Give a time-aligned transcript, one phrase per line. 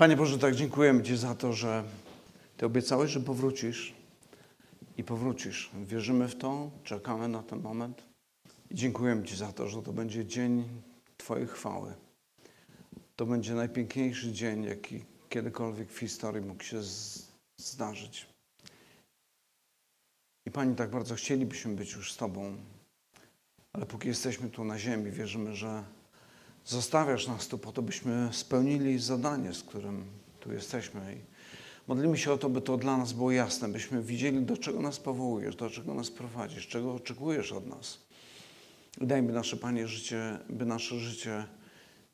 [0.00, 1.84] Panie Boże, tak dziękujemy Ci za to, że
[2.56, 3.94] Ty obiecałeś, że powrócisz
[4.96, 5.70] i powrócisz.
[5.86, 8.02] Wierzymy w to, czekamy na ten moment
[8.70, 10.68] i dziękujemy Ci za to, że to będzie dzień
[11.16, 11.94] Twojej chwały.
[13.16, 16.80] To będzie najpiękniejszy dzień, jaki kiedykolwiek w historii mógł się
[17.56, 18.26] zdarzyć.
[20.46, 22.56] I Pani, tak bardzo chcielibyśmy być już z Tobą,
[23.72, 25.84] ale póki jesteśmy tu na ziemi, wierzymy, że
[26.66, 30.04] zostawiasz nas tu po to, byśmy spełnili zadanie, z którym
[30.40, 31.14] tu jesteśmy.
[31.14, 31.18] I
[31.88, 34.98] modlimy się o to, by to dla nas było jasne, byśmy widzieli, do czego nas
[34.98, 37.98] powołujesz, do czego nas prowadzisz, czego oczekujesz od nas.
[39.00, 41.44] I daj mi nasze Panie życie, by nasze życie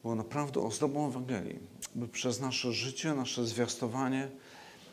[0.03, 1.59] było naprawdę ozdobą Ewangelii,
[1.95, 4.29] by przez nasze życie, nasze zwiastowanie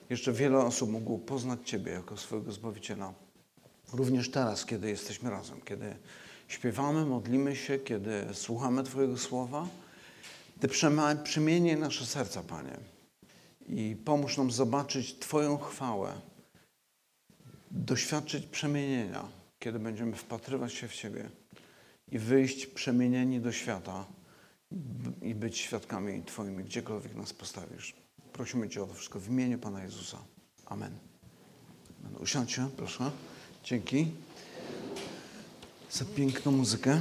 [0.09, 3.14] jeszcze wiele osób mogło poznać Ciebie jako swojego Zbawiciela.
[3.94, 5.95] Również teraz, kiedy jesteśmy razem, kiedy
[6.54, 9.68] śpiewamy, modlimy się, kiedy słuchamy Twojego słowa,
[10.60, 10.70] Ty
[11.24, 12.78] przemieniaj nasze serca, Panie.
[13.68, 16.14] I pomóż nam zobaczyć Twoją chwałę,
[17.72, 19.23] doświadczyć przemienienia,
[19.60, 21.30] kiedy będziemy wpatrywać się w Ciebie
[22.12, 24.06] i wyjść przemienieni do świata
[25.22, 27.94] i być świadkami Twoimi, gdziekolwiek nas postawisz.
[28.34, 30.17] Prosimy Cię o to wszystko w imieniu Pana Jezusa.
[30.66, 30.92] Amen.
[32.20, 33.12] Usiądźcie, proszę.
[33.64, 34.12] Dzięki
[35.94, 36.99] za piękną muzykę.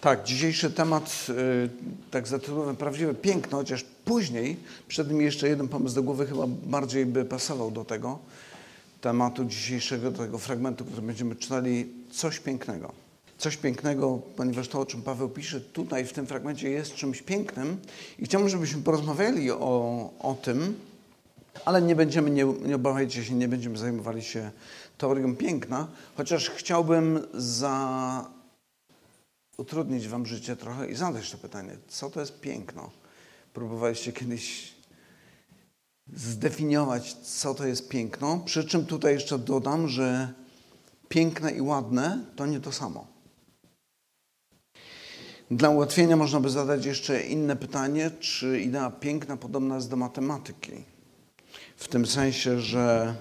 [0.00, 1.70] Tak, dzisiejszy temat, y,
[2.10, 4.56] tak zatytułowany Prawdziwe Piękno, chociaż później
[4.88, 8.18] przed mi jeszcze jeden pomysł do głowy chyba bardziej by pasował do tego
[9.00, 12.92] tematu dzisiejszego, do tego fragmentu, który będziemy czytali, coś pięknego.
[13.38, 17.76] Coś pięknego, ponieważ to, o czym Paweł pisze tutaj w tym fragmencie jest czymś pięknym
[18.18, 20.74] i chciałbym, żebyśmy porozmawiali o, o tym,
[21.64, 24.50] ale nie będziemy, nie, nie obawiajcie się, nie będziemy zajmowali się
[25.00, 28.30] teorią piękna, chociaż chciałbym za...
[29.56, 32.90] utrudnić Wam życie trochę i zadać to pytanie, co to jest piękno?
[33.54, 34.74] Próbowaliście kiedyś
[36.14, 40.32] zdefiniować, co to jest piękno, przy czym tutaj jeszcze dodam, że
[41.08, 43.06] piękne i ładne to nie to samo.
[45.50, 50.72] Dla ułatwienia można by zadać jeszcze inne pytanie, czy idea piękna podobna jest do matematyki.
[51.76, 53.14] W tym sensie, że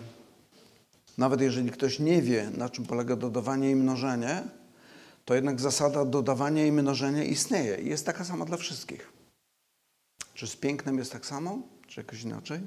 [1.19, 4.43] nawet jeżeli ktoś nie wie, na czym polega dodawanie i mnożenie,
[5.25, 9.11] to jednak zasada dodawania i mnożenia istnieje i jest taka sama dla wszystkich.
[10.33, 12.59] Czy z pięknem jest tak samo, czy jakoś inaczej?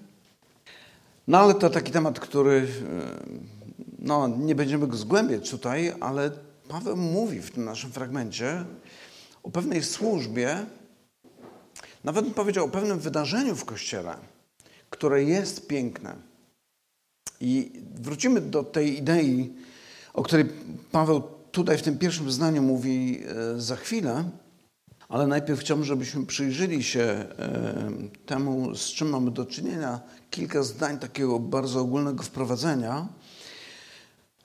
[1.28, 2.66] No ale to taki temat, który e,
[3.98, 6.30] no, nie będziemy go zgłębiać tutaj, ale
[6.68, 8.64] Paweł mówi w tym naszym fragmencie
[9.42, 10.66] o pewnej służbie,
[12.04, 14.16] nawet bym powiedział o pewnym wydarzeniu w Kościele,
[14.90, 16.31] które jest piękne
[17.42, 19.52] i wrócimy do tej idei,
[20.14, 20.44] o której
[20.92, 21.22] Paweł
[21.52, 23.22] tutaj w tym pierwszym zdaniu mówi
[23.56, 24.24] e, za chwilę,
[25.08, 27.26] ale najpierw chciałbym, żebyśmy przyjrzeli się e,
[28.26, 30.00] temu, z czym mamy do czynienia.
[30.30, 33.08] Kilka zdań takiego bardzo ogólnego wprowadzenia.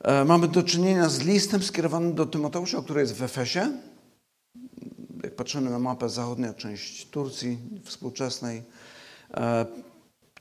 [0.03, 3.71] E, mamy do czynienia z listem skierowanym do Tymoteusza, który jest w Efesie.
[5.23, 8.63] Jak patrzymy na mapę, zachodnia część Turcji współczesnej.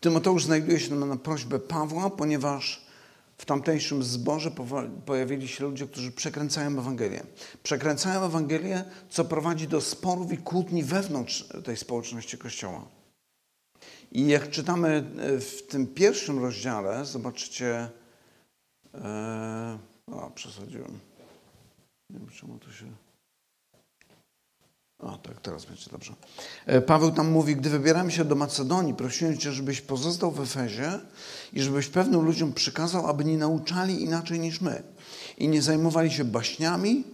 [0.00, 2.86] Tymoteusz znajduje się na prośbę Pawła, ponieważ
[3.38, 4.50] w tamtejszym zborze
[5.06, 7.22] pojawili się ludzie, którzy przekręcają Ewangelię.
[7.62, 12.88] Przekręcają Ewangelię, co prowadzi do sporów i kłótni wewnątrz tej społeczności Kościoła.
[14.12, 17.90] I jak czytamy e, w tym pierwszym rozdziale, zobaczycie.
[20.06, 21.00] O, przesadziłem.
[22.10, 23.05] Nie wiem, czemu to się.
[24.98, 26.14] O, tak, teraz będzie dobrze.
[26.66, 30.92] E, Paweł tam mówi, gdy wybieramy się do Macedonii, prosiłem Cię, żebyś pozostał w Efezie
[31.52, 34.82] i żebyś pewnym ludziom przykazał, aby nie nauczali inaczej niż my
[35.38, 37.04] i nie zajmowali się baśniami,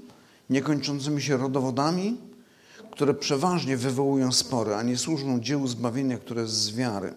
[0.51, 2.21] niekończącymi się rodowodami,
[2.91, 7.15] które przeważnie wywołują spory, a nie służą dziełu zbawienia, które jest z wiary.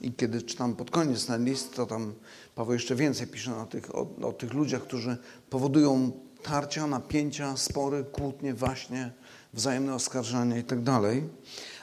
[0.00, 2.14] I kiedy czytam pod koniec ten list, to tam
[2.54, 5.16] Paweł jeszcze więcej pisze o tych, o, o tych ludziach, którzy
[5.50, 6.10] powodują
[6.42, 9.12] tarcia, napięcia, spory, kłótnie, właśnie,
[9.52, 10.78] wzajemne oskarżania i tak.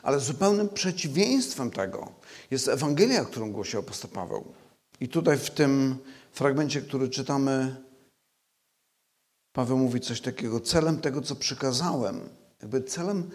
[0.04, 2.12] Ale zupełnym przeciwieństwem tego
[2.52, 4.54] jest Ewangelia, którą głosi apostoł Paweł.
[5.00, 5.98] I tutaj w tym
[6.32, 7.76] fragmencie, który czytamy,
[9.54, 10.60] Paweł mówi coś takiego.
[10.60, 12.30] Celem tego, co przykazałem,
[12.62, 13.30] jakby celem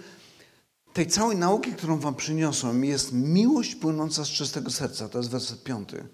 [0.93, 5.09] tej całej nauki, którą wam przyniosłem, jest miłość płynąca z czystego serca.
[5.09, 6.09] To jest werset piąty.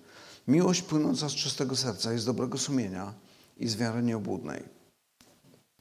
[0.49, 3.15] Miłość płynąca z czystego serca jest dobrego sumienia
[3.57, 4.76] i z wiary nieobłudnej.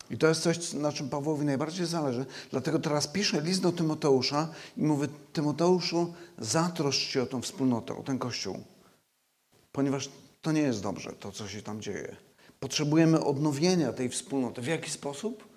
[0.10, 2.25] I to jest coś, na czym Pawłowi najbardziej zależy.
[2.52, 8.04] Dlatego teraz pisze list do Tymoteusza i mówi: Tymoteuszu, zatroszcz się o tą wspólnotę, o
[8.04, 8.63] ten kościół.
[9.72, 10.10] Ponieważ
[10.42, 12.16] to nie jest dobrze, to co się tam dzieje.
[12.60, 14.62] Potrzebujemy odnowienia tej wspólnoty.
[14.62, 15.48] W jaki sposób?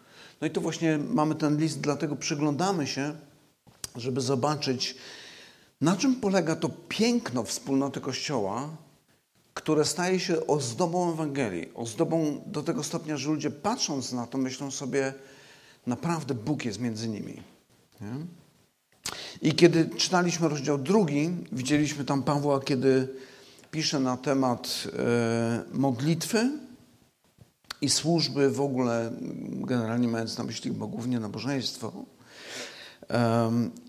[0.41, 3.17] No i to właśnie mamy ten list, dlatego przyglądamy się,
[3.97, 4.97] żeby zobaczyć,
[5.81, 8.69] Na czym polega to piękno wspólnoty Kościoła,
[9.59, 14.71] które staje się ozdobą Ewangelii, ozdobą do tego stopnia, że ludzie patrząc na to myślą
[14.71, 15.15] sobie,
[15.87, 17.43] naprawdę Bóg jest między nimi.
[18.01, 18.13] Nie?
[19.43, 23.09] I kiedy czytaliśmy rozdział drugi, widzieliśmy tam Pawła, kiedy
[23.71, 26.51] pisze na temat e, modlitwy
[27.81, 29.13] i służby w ogóle,
[29.51, 31.93] generalnie mając na myśli głównie nabożeństwo.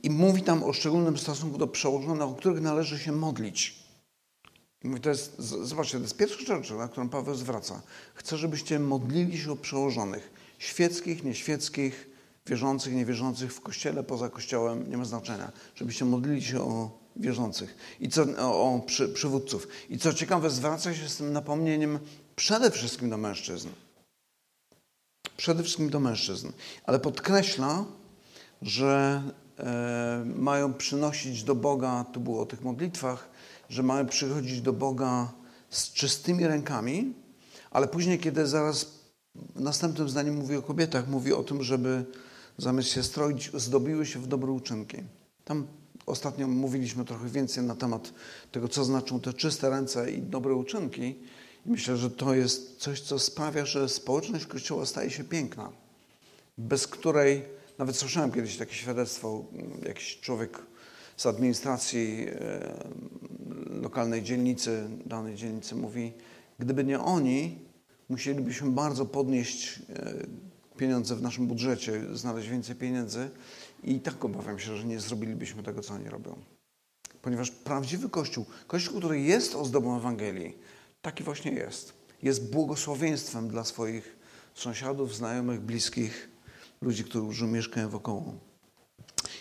[0.03, 3.78] I mówi tam o szczególnym stosunku do przełożonych, o których należy się modlić.
[4.83, 7.81] Mówi, to jest, zobaczcie, to jest pierwsza rzecz, na którą Paweł zwraca.
[8.13, 10.31] Chcę, żebyście modlili się o przełożonych.
[10.59, 12.09] Świeckich, nieświeckich,
[12.47, 15.51] wierzących, niewierzących w kościele, poza kościołem, nie ma znaczenia.
[15.75, 19.67] Żebyście modlili się o wierzących i co, o, o przy, przywódców.
[19.89, 21.99] I co ciekawe, zwraca się z tym napomnieniem
[22.35, 23.69] przede wszystkim do mężczyzn.
[25.37, 26.51] Przede wszystkim do mężczyzn.
[26.85, 27.85] Ale podkreśla,
[28.61, 29.23] że
[29.59, 33.29] e, mają przynosić do Boga, tu było o tych modlitwach,
[33.69, 35.33] że mają przychodzić do Boga
[35.69, 37.13] z czystymi rękami,
[37.71, 38.85] ale później, kiedy zaraz
[39.55, 42.05] następnym zdaniem mówi o kobietach, mówi o tym, żeby
[42.57, 44.97] zamiast się stroić, zdobiły się w dobre uczynki.
[45.45, 45.67] Tam
[46.05, 48.13] ostatnio mówiliśmy trochę więcej na temat
[48.51, 51.15] tego, co znaczą te czyste ręce i dobre uczynki.
[51.65, 55.71] I myślę, że to jest coś, co sprawia, że społeczność Kościoła staje się piękna,
[56.57, 57.45] bez której,
[57.77, 59.45] nawet słyszałem kiedyś takie świadectwo,
[59.87, 60.59] jakiś człowiek
[61.19, 62.27] z administracji
[63.81, 66.13] lokalnej dzielnicy, danej dzielnicy mówi,
[66.59, 67.59] gdyby nie oni,
[68.09, 70.13] musielibyśmy bardzo podnieść e,
[70.77, 73.29] pieniądze w naszym budżecie, znaleźć więcej pieniędzy
[73.83, 76.35] i tak obawiam się, że nie zrobilibyśmy tego, co oni robią.
[77.21, 80.57] Ponieważ prawdziwy Kościół, Kościół, który jest ozdobą Ewangelii,
[81.01, 81.93] taki właśnie jest.
[82.23, 84.15] Jest błogosławieństwem dla swoich
[84.55, 86.29] sąsiadów, znajomych, bliskich,
[86.81, 88.48] ludzi, którzy mieszkają wokoło.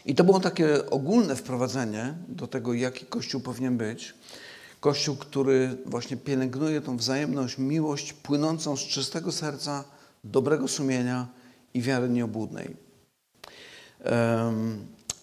[0.07, 4.15] I to było takie ogólne wprowadzenie do tego, jaki Kościół powinien być.
[4.81, 9.85] Kościół, który właśnie pielęgnuje tą wzajemność, miłość płynącą z czystego serca,
[10.25, 11.29] dobrego sumienia
[11.75, 12.77] i wiary nieobłudnej.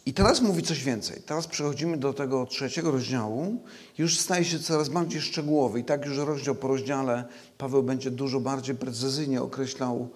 [0.05, 1.21] I teraz mówi coś więcej.
[1.25, 3.63] Teraz przechodzimy do tego trzeciego rozdziału.
[3.97, 5.79] Już staje się coraz bardziej szczegółowy.
[5.79, 7.25] I tak już rozdział po rozdziale
[7.57, 10.09] Paweł będzie dużo bardziej precyzyjnie określał,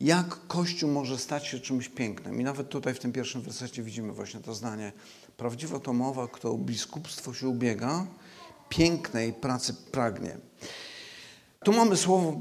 [0.00, 2.40] jak Kościół może stać się czymś pięknym.
[2.40, 4.92] I nawet tutaj w tym pierwszym wersecie widzimy właśnie to zdanie.
[5.36, 8.06] Prawdziwa to mowa, kto o biskupstwo się ubiega,
[8.68, 10.38] pięknej pracy pragnie.
[11.64, 12.40] Tu mamy słowo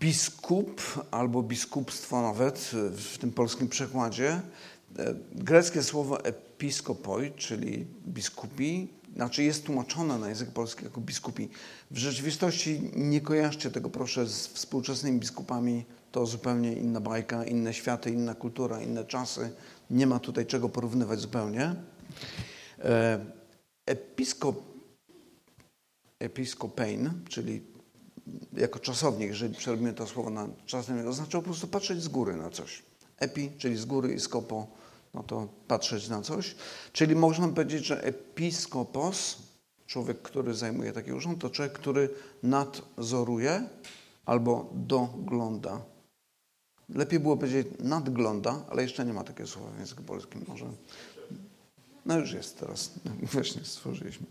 [0.00, 4.40] biskup albo biskupstwo nawet w tym polskim przekładzie.
[5.32, 11.48] Greckie słowo episkopoi, czyli biskupi, znaczy jest tłumaczone na język polski jako biskupi.
[11.90, 15.84] W rzeczywistości nie kojarzcie tego proszę z współczesnymi biskupami.
[16.14, 19.52] To zupełnie inna bajka, inne światy, inna kultura, inne czasy.
[19.90, 21.74] Nie ma tutaj czego porównywać zupełnie.
[22.78, 23.24] E,
[23.86, 24.62] episkop,
[27.28, 27.62] czyli
[28.52, 32.50] jako czasownik, jeżeli przerobimy to słowo na czasownik, oznacza po prostu patrzeć z góry na
[32.50, 32.82] coś.
[33.18, 34.66] Epi, czyli z góry i skopo,
[35.14, 36.54] no to patrzeć na coś.
[36.92, 39.36] Czyli można powiedzieć, że episkopos,
[39.86, 42.08] człowiek, który zajmuje taki urząd, to człowiek, który
[42.42, 43.68] nadzoruje
[44.26, 45.93] albo dogląda.
[46.88, 50.44] Lepiej było powiedzieć nadgląda, ale jeszcze nie ma takiego słowa w języku polskim.
[50.48, 50.66] Może.
[52.06, 52.90] No już jest teraz.
[53.32, 54.26] Właśnie stworzyliśmy.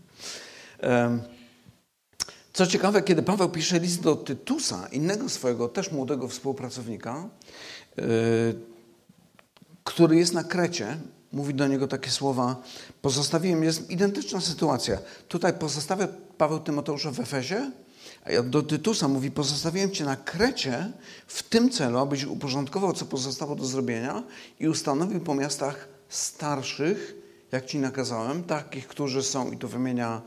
[2.52, 7.28] Co ciekawe, kiedy Paweł pisze list do Tytusa, innego swojego, też młodego współpracownika,
[7.96, 8.04] yy,
[9.84, 10.98] który jest na Krecie,
[11.32, 12.62] mówi do niego takie słowa,
[13.02, 14.98] pozostawiłem, jest identyczna sytuacja.
[15.28, 17.70] Tutaj pozostawia Paweł Tymoteusza w Efezie,
[18.44, 20.92] do Tytusa mówi, pozostawiłem cię na Krecie
[21.26, 24.22] w tym celu, abyś uporządkował, co pozostało do zrobienia
[24.60, 27.16] i ustanowił po miastach starszych,
[27.52, 30.22] jak ci nakazałem, takich, którzy są, i tu wymienia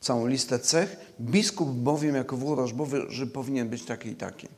[0.00, 0.96] całą listę cech.
[1.20, 4.48] Biskup bowiem jako włodarz Boży powinien być taki i taki.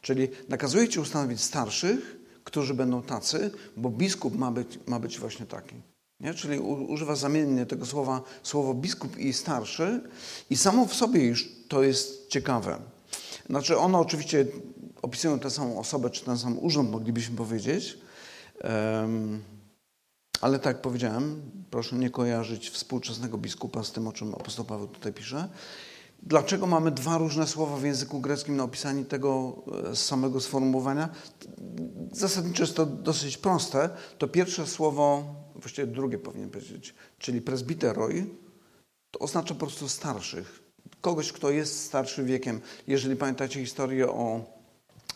[0.00, 5.46] Czyli nakazuje ci ustanowić starszych, którzy będą tacy, bo biskup ma być, ma być właśnie
[5.46, 5.91] taki.
[6.22, 6.34] Nie?
[6.34, 10.00] Czyli używa zamiennie tego słowa, słowo biskup i starszy
[10.50, 12.78] i samo w sobie już to jest ciekawe.
[13.50, 14.46] Znaczy one oczywiście
[15.02, 17.98] opisują tę samą osobę, czy ten sam urząd, moglibyśmy powiedzieć.
[18.64, 19.42] Um,
[20.40, 24.88] ale tak jak powiedziałem, proszę nie kojarzyć współczesnego biskupa z tym, o czym apostoł Paweł
[24.88, 25.48] tutaj pisze.
[26.22, 31.08] Dlaczego mamy dwa różne słowa w języku greckim na opisanie tego e, samego sformułowania?
[32.12, 33.90] Zasadniczo jest to dosyć proste.
[34.18, 38.26] To pierwsze słowo, właściwie drugie powinien powiedzieć, czyli presbiteroi,
[39.10, 40.62] to oznacza po prostu starszych.
[41.00, 42.60] Kogoś, kto jest starszy wiekiem.
[42.86, 44.44] Jeżeli pamiętacie historię o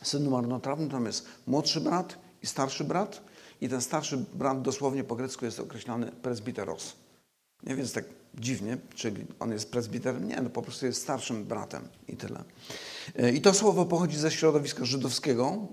[0.02, 3.22] synu marnotrawnym, tam jest młodszy brat i starszy brat.
[3.60, 6.96] I ten starszy brat dosłownie po grecku jest określany presbiteros.
[7.62, 8.04] Nie, więc tak
[8.38, 10.28] dziwnie, czyli on jest prezbiterem?
[10.28, 12.44] Nie, no po prostu jest starszym bratem i tyle.
[13.16, 15.66] E, I to słowo pochodzi ze środowiska żydowskiego.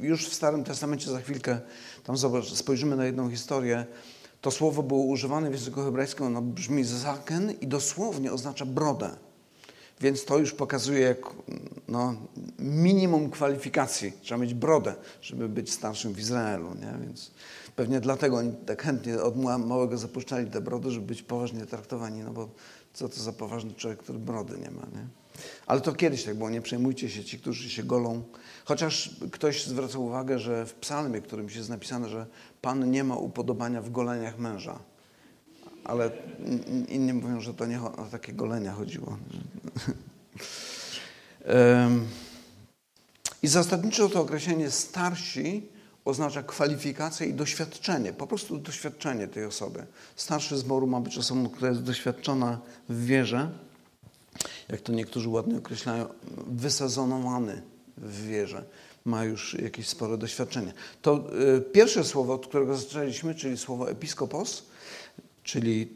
[0.00, 1.60] Już w Starym Testamencie za chwilkę
[2.04, 3.86] tam zobacz, spojrzymy na jedną historię.
[4.40, 9.10] To słowo było używane w języku hebrajskim, ono brzmi zaken i dosłownie oznacza brodę.
[10.00, 11.18] Więc to już pokazuje jak
[11.88, 12.14] no,
[12.58, 14.12] minimum kwalifikacji.
[14.22, 16.74] Trzeba mieć brodę, żeby być starszym w Izraelu.
[16.74, 17.06] Nie?
[17.06, 17.30] Więc
[17.78, 22.20] pewnie dlatego oni tak chętnie od małego zapuszczali te brody, żeby być poważnie traktowani.
[22.20, 22.48] No bo
[22.92, 24.82] co to za poważny człowiek, który brody nie ma.
[24.82, 25.06] Nie?
[25.66, 28.22] Ale to kiedyś tak było, nie przejmujcie się ci, którzy się golą.
[28.64, 32.26] Chociaż ktoś zwraca uwagę, że w psalmie, którym jest napisane, że
[32.62, 34.78] Pan nie ma upodobania w goleniach męża.
[35.84, 36.10] Ale
[36.88, 39.16] inni mówią, że to nie o takie golenia chodziło.
[43.42, 45.77] I zasadniczo to określenie starsi
[46.08, 49.86] oznacza kwalifikację i doświadczenie, po prostu doświadczenie tej osoby.
[50.16, 53.50] Starszy zboru ma być osobą, która jest doświadczona w wierze,
[54.68, 56.06] jak to niektórzy ładnie określają,
[56.46, 57.62] wysezonowany
[57.96, 58.64] w wierze,
[59.04, 60.72] ma już jakieś spore doświadczenie.
[61.02, 61.24] To
[61.56, 64.62] y, pierwsze słowo, od którego zaczęliśmy, czyli słowo episkopos,
[65.42, 65.88] czyli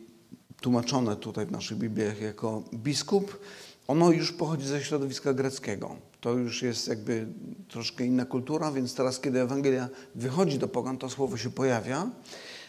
[0.61, 3.41] tłumaczone tutaj w naszych Bibliach jako biskup,
[3.89, 5.97] ono już pochodzi ze środowiska greckiego.
[6.21, 7.27] To już jest jakby
[7.69, 12.11] troszkę inna kultura, więc teraz, kiedy Ewangelia wychodzi do pogan, to słowo się pojawia.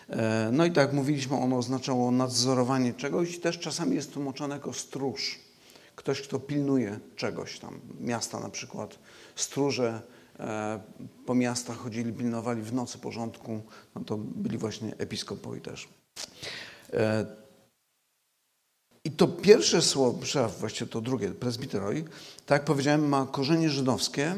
[0.10, 4.74] E, no i tak jak mówiliśmy, ono oznaczało nadzorowanie czegoś też czasami jest tłumaczone jako
[4.74, 5.40] stróż.
[5.96, 7.80] Ktoś, kto pilnuje czegoś tam.
[8.00, 9.00] Miasta na przykład,
[9.36, 10.02] stróże
[10.40, 10.80] e,
[11.26, 13.62] po miastach chodzili, pilnowali w nocy porządku,
[13.96, 15.90] no to byli właśnie episkopoi też.
[19.18, 20.20] To pierwsze słowo,
[20.60, 22.04] właściwie to drugie, presbiteroi,
[22.46, 24.36] tak jak powiedziałem, ma korzenie żydowskie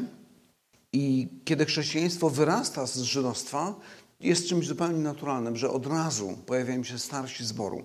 [0.92, 3.74] i kiedy chrześcijaństwo wyrasta z żydostwa,
[4.20, 7.84] jest czymś zupełnie naturalnym, że od razu pojawiają się starsi zboru.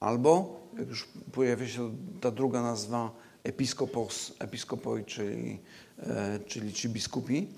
[0.00, 3.10] Albo, jak już pojawia się ta druga nazwa,
[3.44, 5.60] episkopos, episkopoi, czyli,
[5.98, 7.48] e, czyli ci biskupi.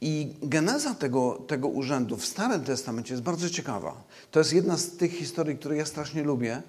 [0.00, 4.04] I geneza tego, tego urzędu w Starym Testamencie jest bardzo ciekawa.
[4.30, 6.62] To jest jedna z tych historii, które ja strasznie lubię.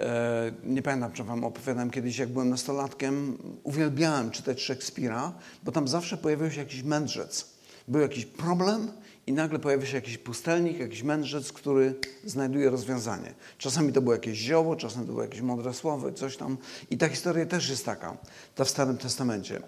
[0.00, 5.88] E, nie pamiętam, czy wam opowiadałem kiedyś, jak byłem nastolatkiem, uwielbiałem czytać Szekspira, bo tam
[5.88, 7.56] zawsze pojawiał się jakiś mędrzec.
[7.88, 8.88] Był jakiś problem
[9.26, 13.34] i nagle pojawia się jakiś pustelnik, jakiś mędrzec, który znajduje rozwiązanie.
[13.58, 16.58] Czasami to było jakieś zioło, czasem to było jakieś mądre słowo, coś tam.
[16.90, 18.16] I ta historia też jest taka,
[18.54, 19.60] ta w Starym Testamencie.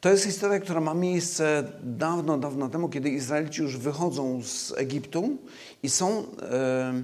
[0.00, 5.38] To jest historia, która ma miejsce dawno, dawno temu, kiedy Izraelici już wychodzą z Egiptu
[5.82, 6.26] i są...
[6.42, 7.02] E,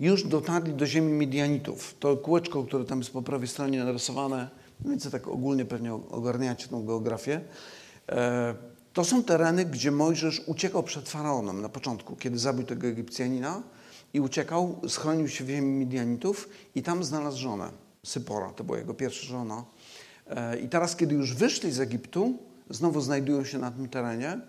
[0.00, 1.94] już dotarli do ziemi Midianitów.
[2.00, 4.48] To kółeczko, które tam jest po prawej stronie narysowane,
[4.80, 7.40] więc tak ogólnie pewnie ogarniacie tą geografię.
[8.08, 8.54] E,
[8.92, 13.62] to są tereny, gdzie Mojżesz uciekał przed faraonem na początku, kiedy zabił tego Egipcjanina
[14.14, 17.70] i uciekał, schronił się w ziemi Midianitów i tam znalazł żonę,
[18.06, 19.64] Sypora, to była jego pierwsza żona.
[20.26, 22.38] E, I teraz, kiedy już wyszli z Egiptu,
[22.70, 24.40] znowu znajdują się na tym terenie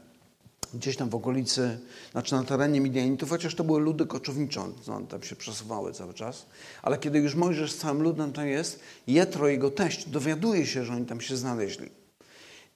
[0.73, 1.79] gdzieś tam w okolicy,
[2.11, 6.45] znaczy na terenie Midianitów, chociaż to były ludy koczownicze, no, tam się przesuwały cały czas.
[6.81, 10.93] Ale kiedy już Mojżesz z całym ludem tam jest, Jetro, jego teść, dowiaduje się, że
[10.93, 11.89] oni tam się znaleźli.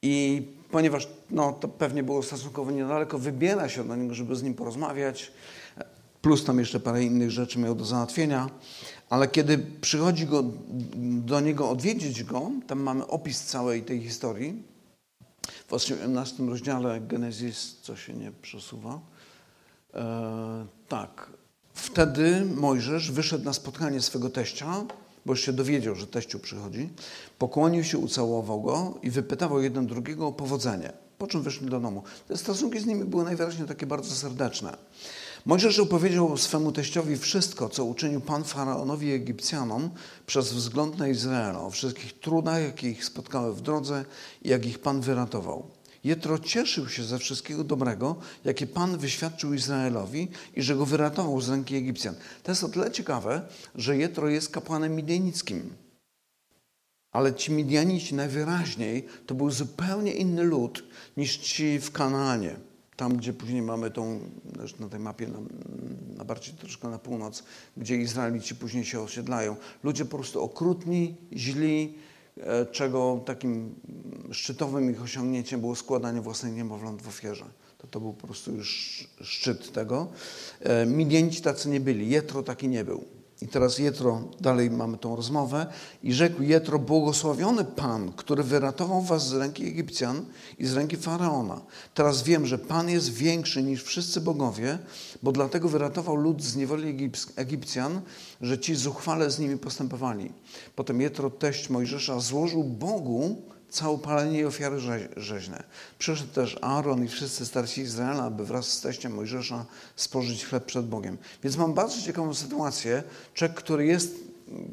[0.01, 4.53] I ponieważ no, to pewnie było stosunkowo niedaleko, wybiera się do niego, żeby z nim
[4.53, 5.31] porozmawiać,
[6.21, 8.49] plus tam jeszcze parę innych rzeczy miał do załatwienia.
[9.09, 10.43] Ale kiedy przychodzi go,
[11.25, 14.63] do niego odwiedzić go, tam mamy opis całej tej historii,
[15.71, 18.99] w 18 rozdziale Genezis, co się nie przesuwa,
[19.93, 21.29] e, tak.
[21.73, 24.85] Wtedy Mojżesz wyszedł na spotkanie swego teścia,
[25.25, 26.89] bo już się dowiedział, że teściu przychodzi,
[27.37, 30.93] pokłonił się, ucałował go i wypytał jeden drugiego o powodzenie.
[31.17, 32.03] Po czym wyszli do domu.
[32.27, 34.77] Te stosunki z nimi były najwyraźniej takie bardzo serdeczne.
[35.45, 39.89] Mojżesz opowiedział swemu teściowi wszystko, co uczynił Pan Faraonowi i Egipcjanom
[40.25, 44.05] przez wzgląd na Izraela, o wszystkich trudach, jakie ich spotkały w drodze
[44.41, 45.67] i jak ich Pan wyratował.
[46.03, 51.49] Jetro cieszył się ze wszystkiego dobrego, jakie Pan wyświadczył Izraelowi i że go wyratował z
[51.49, 52.15] ręki Egipcjan.
[52.43, 53.41] To jest o tyle ciekawe,
[53.75, 55.73] że Jetro jest kapłanem midianickim.
[57.11, 60.83] Ale ci Midianici najwyraźniej to był zupełnie inny lud
[61.17, 62.70] niż ci w Kanaanie
[63.01, 64.19] tam, gdzie później mamy tą,
[64.79, 65.39] na tej mapie, na,
[66.17, 67.43] na, bardziej troszkę na północ,
[67.77, 69.55] gdzie Izraelici później się osiedlają.
[69.83, 71.93] Ludzie po prostu okrutni, źli,
[72.37, 73.75] e, czego takim
[74.31, 77.45] szczytowym ich osiągnięciem było składanie własnych niemowląt w ofierze.
[77.77, 80.07] To, to był po prostu już szczyt tego.
[80.59, 83.05] E, Midianici tacy nie byli, Jetro taki nie był.
[83.41, 85.65] I teraz Jetro, dalej mamy tą rozmowę.
[86.03, 90.25] I rzekł Jetro, błogosławiony Pan, który wyratował was z ręki Egipcjan
[90.59, 91.61] i z ręki Faraona.
[91.93, 94.79] Teraz wiem, że Pan jest większy niż wszyscy bogowie,
[95.23, 98.01] bo dlatego wyratował lud z niewoli Egipcjan,
[98.41, 100.31] że ci zuchwale z nimi postępowali.
[100.75, 103.35] Potem Jetro, teść Mojżesza, złożył Bogu
[103.71, 104.79] całopalenie i ofiary
[105.17, 105.63] rzeźne.
[105.99, 110.85] Przyszedł też Aaron i wszyscy starsi Izraela, aby wraz z teściem Mojżesza spożyć chleb przed
[110.85, 111.17] Bogiem.
[111.43, 113.03] Więc mam bardzo ciekawą sytuację.
[113.33, 114.15] Człowiek, który jest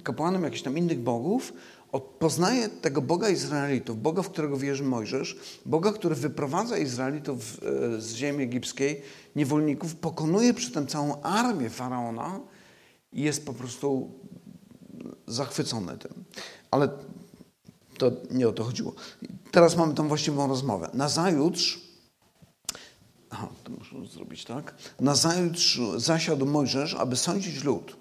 [0.05, 1.53] kapłanem jakichś tam innych bogów,
[2.19, 7.61] poznaje tego Boga Izraelitów, Boga, w którego wierzy Mojżesz, Boga, który wyprowadza Izraelitów
[7.97, 9.03] e, z ziemi egipskiej,
[9.37, 12.41] niewolników, pokonuje przy tym całą armię Faraona
[13.13, 14.11] i jest po prostu
[15.27, 16.25] zachwycony tym.
[16.71, 16.89] Ale
[17.99, 18.93] to nie o to chodziło.
[19.51, 20.91] Teraz mamy tą właściwą rozmowę.
[20.95, 21.81] Nazajutrz,
[23.31, 24.75] aha, to muszę zrobić tak.
[25.01, 27.97] Nazajutrz zasiadł Mojżesz, aby sądzić lud.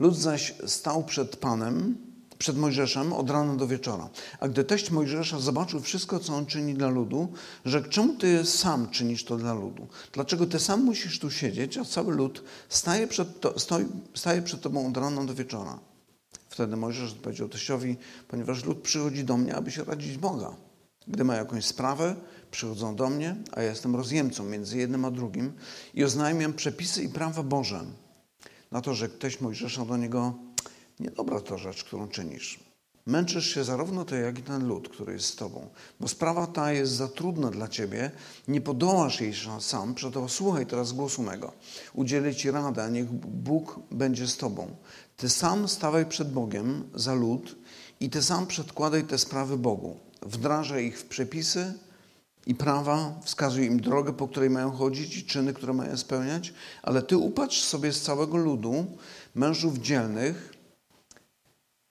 [0.00, 1.96] Lud zaś stał przed Panem,
[2.42, 4.08] przed Mojżeszem od rana do wieczora.
[4.40, 7.32] A gdy teść Mojżesza zobaczył wszystko, co on czyni dla ludu,
[7.64, 9.86] rzekł, czemu ty sam czynisz to dla ludu?
[10.12, 14.60] Dlaczego ty sam musisz tu siedzieć, a cały lud staje przed, to, stoi, staje przed
[14.60, 15.78] tobą od rana do wieczora?
[16.52, 17.96] Wtedy Mojżesz odpowiedział teściowi,
[18.28, 20.56] ponieważ lud przychodzi do mnie, aby się radzić Boga.
[21.08, 22.16] Gdy ma jakąś sprawę,
[22.50, 25.52] przychodzą do mnie, a ja jestem rozjemcą między jednym a drugim
[25.94, 27.84] i oznajmiam przepisy i prawa Boże.
[28.70, 30.34] Na to, że ktoś Mojżesza do niego,
[31.00, 32.72] niedobra to rzecz, którą czynisz.
[33.06, 35.68] Męczysz się zarówno ty, jak i ten lud, który jest z tobą,
[36.00, 38.10] bo sprawa ta jest za trudna dla ciebie,
[38.48, 41.52] nie podołasz jej sam, przeto słuchaj teraz głosu mego.
[41.94, 44.76] Udzielę ci radę, a niech Bóg będzie z tobą.
[45.16, 47.56] Ty sam stawaj przed Bogiem za lud
[48.00, 49.96] i ty sam przedkładaj te sprawy Bogu.
[50.22, 51.74] Wdrażaj ich w przepisy
[52.46, 57.02] i prawa, wskazuj im drogę, po której mają chodzić i czyny, które mają spełniać, ale
[57.02, 58.86] ty upatrz sobie z całego ludu
[59.34, 60.54] mężów dzielnych,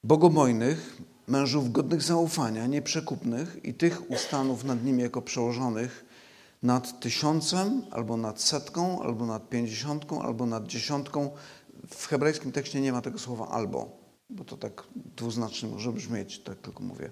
[0.04, 0.98] bogobojnych,
[1.28, 6.06] mężów godnych zaufania, nieprzekupnych i tych ustanów nad nimi jako przełożonych
[6.64, 11.30] nad tysiącem, albo nad setką, albo nad pięćdziesiątką, albo nad dziesiątką.
[11.96, 13.98] W hebrajskim tekście nie ma tego słowa albo,
[14.30, 17.12] bo to tak dwuznacznie może brzmieć, tak tylko mówię.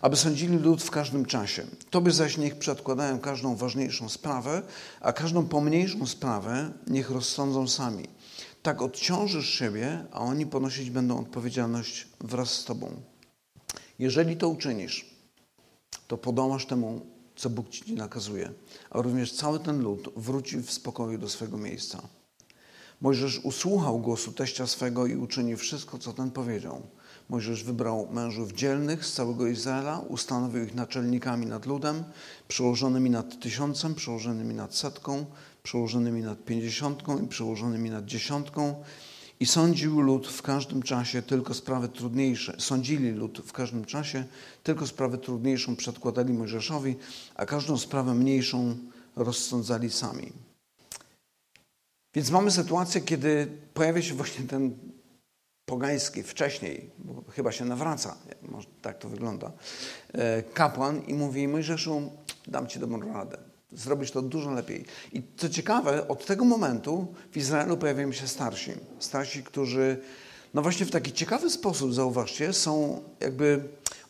[0.00, 1.66] Aby sądzili lud w każdym czasie.
[1.90, 4.62] Tobie zaś niech przedkładają każdą ważniejszą sprawę,
[5.00, 8.08] a każdą pomniejszą sprawę niech rozsądzą sami
[8.62, 13.02] tak odciążysz siebie, a oni ponosić będą odpowiedzialność wraz z Tobą.
[13.98, 15.14] Jeżeli to uczynisz,
[16.06, 18.52] to podołasz temu, co Bóg Ci nakazuje,
[18.90, 22.02] a również cały ten lud wróci w spokoju do swego miejsca.
[23.00, 26.82] Mojżesz usłuchał głosu teścia swego i uczynił wszystko, co ten powiedział.
[27.28, 32.04] Mojżesz wybrał mężów dzielnych z całego Izraela, ustanowił ich naczelnikami nad ludem,
[32.48, 35.26] przełożonymi nad tysiącem, przełożonymi nad setką,
[35.62, 38.74] przełożonymi nad pięćdziesiątką i przełożonymi nad dziesiątką
[39.40, 42.56] i sądził lud w każdym czasie tylko sprawy trudniejsze.
[42.58, 44.24] Sądzili lud w każdym czasie,
[44.62, 46.96] tylko sprawę trudniejszą przedkładali Mojżeszowi,
[47.34, 48.76] a każdą sprawę mniejszą
[49.16, 50.47] rozsądzali sami.
[52.14, 54.78] Więc mamy sytuację, kiedy pojawia się właśnie ten
[55.64, 59.52] pogański, wcześniej, bo chyba się nawraca, może tak to wygląda,
[60.12, 62.10] e, kapłan i mówi Mojżeszu,
[62.46, 63.38] dam ci dobrą radę
[63.72, 64.84] zrobić to dużo lepiej.
[65.12, 68.72] I co ciekawe, od tego momentu w Izraelu pojawiają się starsi.
[68.98, 70.00] Starsi, którzy
[70.54, 73.60] no właśnie w taki ciekawy sposób, zauważcie, są jakby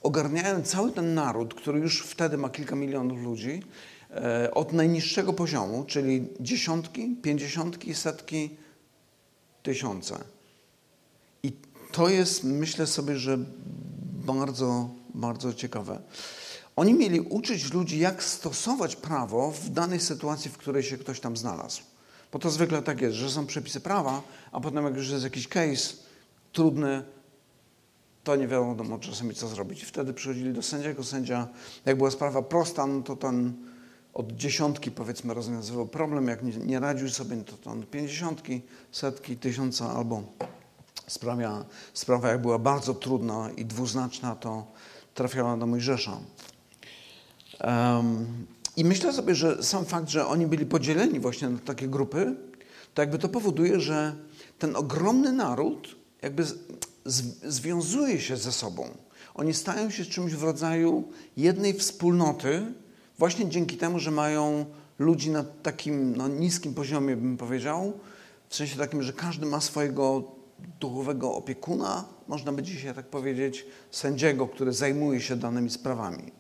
[0.03, 3.63] ogarniają cały ten naród, który już wtedy ma kilka milionów ludzi,
[4.55, 8.57] od najniższego poziomu, czyli dziesiątki, pięćdziesiątki, setki,
[9.63, 10.19] tysiące.
[11.43, 11.53] I
[11.93, 13.39] to jest, myślę sobie, że
[14.27, 16.01] bardzo, bardzo ciekawe.
[16.77, 21.37] Oni mieli uczyć ludzi, jak stosować prawo w danej sytuacji, w której się ktoś tam
[21.37, 21.83] znalazł.
[22.33, 25.49] Bo to zwykle tak jest, że są przepisy prawa, a potem jak już jest jakiś
[25.49, 25.95] case
[26.53, 27.03] trudny,
[28.25, 29.83] to nie wiadomo czasami co zrobić.
[29.85, 31.49] Wtedy przychodzili do sędziego, sędzia,
[31.87, 33.53] jak była sprawa prosta, no to ten
[34.19, 39.37] od dziesiątki powiedzmy rozwiązywał problem, jak nie, nie radził sobie, no to ten pięćdziesiątki, setki,
[39.37, 40.23] tysiąca albo
[41.07, 44.67] sprawa, sprawa jak była bardzo trudna i dwuznaczna, to
[45.15, 46.19] trafiała do Mojżesza.
[47.65, 48.27] Um,
[48.77, 52.37] I myślę sobie, że sam fakt, że oni byli podzieleni właśnie na takie grupy,
[52.95, 54.15] to jakby to powoduje, że
[54.59, 56.45] ten ogromny naród jakby
[57.45, 58.89] związuje się ze sobą.
[59.35, 62.73] Oni stają się czymś w rodzaju jednej wspólnoty,
[63.19, 64.67] właśnie dzięki temu, że mają
[64.99, 67.93] ludzi na takim no, niskim poziomie, bym powiedział,
[68.49, 70.25] w sensie takim, że każdy ma swojego
[70.81, 76.33] duchowego opiekuna, można by dzisiaj tak powiedzieć, sędziego, który zajmuje się danymi sprawami.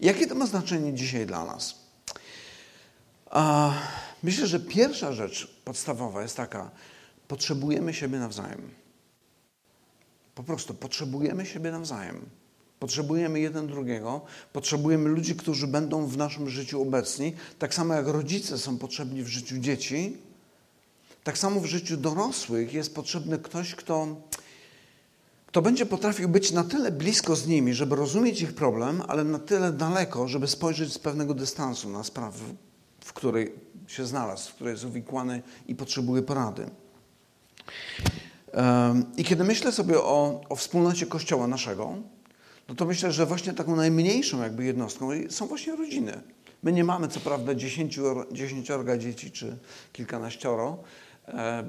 [0.00, 1.74] Jakie to ma znaczenie dzisiaj dla nas?
[4.22, 6.70] Myślę, że pierwsza rzecz podstawowa jest taka:
[7.28, 8.70] potrzebujemy siebie nawzajem.
[10.34, 12.39] Po prostu potrzebujemy siebie nawzajem.
[12.80, 14.20] Potrzebujemy jeden drugiego,
[14.52, 17.32] potrzebujemy ludzi, którzy będą w naszym życiu obecni.
[17.58, 20.16] Tak samo jak rodzice są potrzebni w życiu dzieci,
[21.24, 24.06] tak samo w życiu dorosłych jest potrzebny ktoś, kto,
[25.46, 29.38] kto będzie potrafił być na tyle blisko z nimi, żeby rozumieć ich problem, ale na
[29.38, 32.44] tyle daleko, żeby spojrzeć z pewnego dystansu na sprawę,
[33.00, 33.54] w której
[33.86, 36.70] się znalazł, w której jest uwikłany i potrzebuje porady.
[39.16, 41.94] I kiedy myślę sobie o, o wspólnocie Kościoła naszego,
[42.70, 46.22] no to myślę, że właśnie taką najmniejszą jakby jednostką są właśnie rodziny.
[46.62, 47.54] My nie mamy co prawda
[48.32, 49.58] dziesięciorga dzieci czy
[49.92, 50.78] kilkanaścioro,
[51.28, 51.64] e,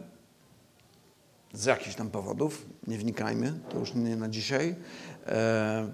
[1.53, 4.75] z jakichś tam powodów, nie wnikajmy, to już nie na dzisiaj,
[5.27, 5.93] e,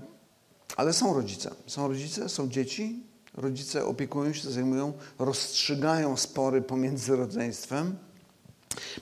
[0.78, 1.56] ale są rodzice.
[1.68, 7.98] Są rodzice, są dzieci, rodzice opiekują się, zajmują, rozstrzygają spory pomiędzy rodzeństwem.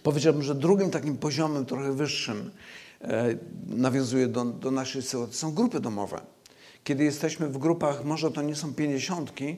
[0.04, 2.52] Powiedziałbym, że drugim takim poziomem, trochę wyższym,
[3.68, 6.22] nawiązuje do, do naszej sytuacji, są grupy domowe.
[6.84, 9.58] Kiedy jesteśmy w grupach, może to nie są pięćdziesiątki,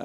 [0.00, 0.04] e,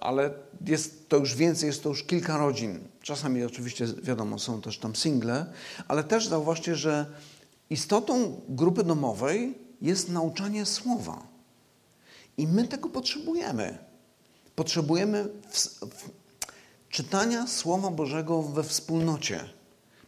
[0.00, 0.30] ale
[0.66, 2.78] jest to już więcej, jest to już kilka rodzin.
[3.02, 5.46] Czasami oczywiście, wiadomo, są też tam single,
[5.88, 7.06] ale też zauważcie, że
[7.70, 11.26] istotą grupy domowej jest nauczanie słowa.
[12.38, 13.78] I my tego potrzebujemy.
[14.54, 16.10] Potrzebujemy w, w,
[16.88, 19.57] czytania Słowa Bożego we wspólnocie.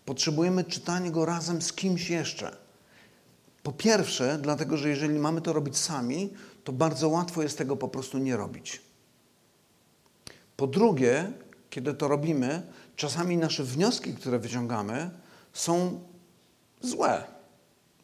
[0.04, 2.56] Potrzebujemy czytania go razem z kimś jeszcze.
[3.62, 6.32] Po pierwsze, dlatego że jeżeli mamy to robić sami,
[6.64, 8.82] to bardzo łatwo jest tego po prostu nie robić.
[10.56, 11.32] Po drugie,
[11.70, 12.62] kiedy to robimy,
[12.96, 15.10] czasami nasze wnioski, które wyciągamy,
[15.52, 16.00] są
[16.80, 17.24] złe,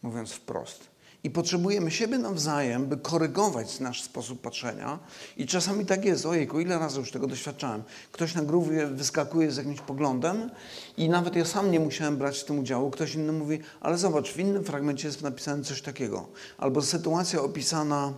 [0.03, 0.96] mówiąc wprost.
[1.27, 4.99] I potrzebujemy siebie nawzajem, by korygować nasz sposób patrzenia.
[5.37, 7.83] I czasami tak jest, ojejku, ile razy już tego doświadczałem.
[8.13, 10.51] Ktoś na grówie wyskakuje z jakimś poglądem
[10.97, 12.91] i nawet ja sam nie musiałem brać w tym udziału.
[12.91, 16.27] Ktoś inny mówi, ale zobacz, w innym fragmencie jest napisane coś takiego.
[16.59, 18.13] Albo sytuacja opisana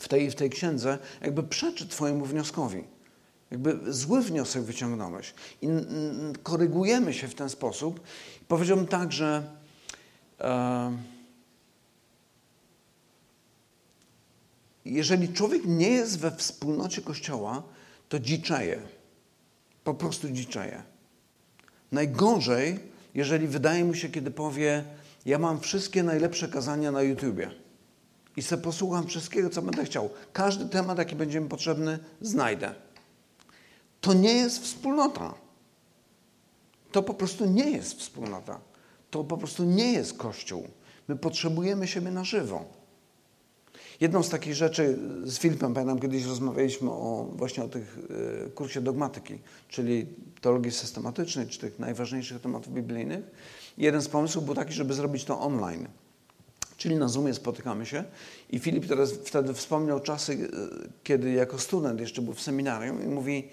[0.00, 2.84] w tej, w tej księdze jakby przeczy twojemu wnioskowi.
[3.50, 5.34] Jakby zły wniosek wyciągnąłeś.
[5.62, 5.68] I
[6.42, 8.00] korygujemy się w ten sposób.
[8.48, 9.42] Powiedziałbym tak, że...
[10.40, 11.11] E,
[14.94, 17.62] jeżeli człowiek nie jest we wspólnocie Kościoła,
[18.08, 18.82] to dziczeje.
[19.84, 20.82] Po prostu dziczeje.
[21.92, 22.80] Najgorzej,
[23.14, 24.84] jeżeli wydaje mu się, kiedy powie,
[25.26, 27.50] ja mam wszystkie najlepsze kazania na YouTubie
[28.36, 30.10] i se posłucham wszystkiego, co będę chciał.
[30.32, 32.74] Każdy temat, jaki będzie mi potrzebny, znajdę.
[34.00, 35.34] To nie jest wspólnota.
[36.92, 38.60] To po prostu nie jest wspólnota.
[39.10, 40.68] To po prostu nie jest Kościół.
[41.08, 42.81] My potrzebujemy siebie na żywo.
[44.02, 47.98] Jedną z takich rzeczy z Filipem, pamiętam, kiedyś rozmawialiśmy o, właśnie o tych
[48.46, 49.38] y, kursie dogmatyki,
[49.68, 50.06] czyli
[50.40, 53.24] teologii systematycznej, czy tych najważniejszych tematów biblijnych.
[53.78, 55.88] Jeden z pomysłów był taki, żeby zrobić to online.
[56.76, 58.04] Czyli na Zoomie spotykamy się
[58.50, 60.48] i Filip teraz wtedy wspomniał czasy, y,
[61.02, 63.48] kiedy jako student jeszcze był w seminarium i mówi,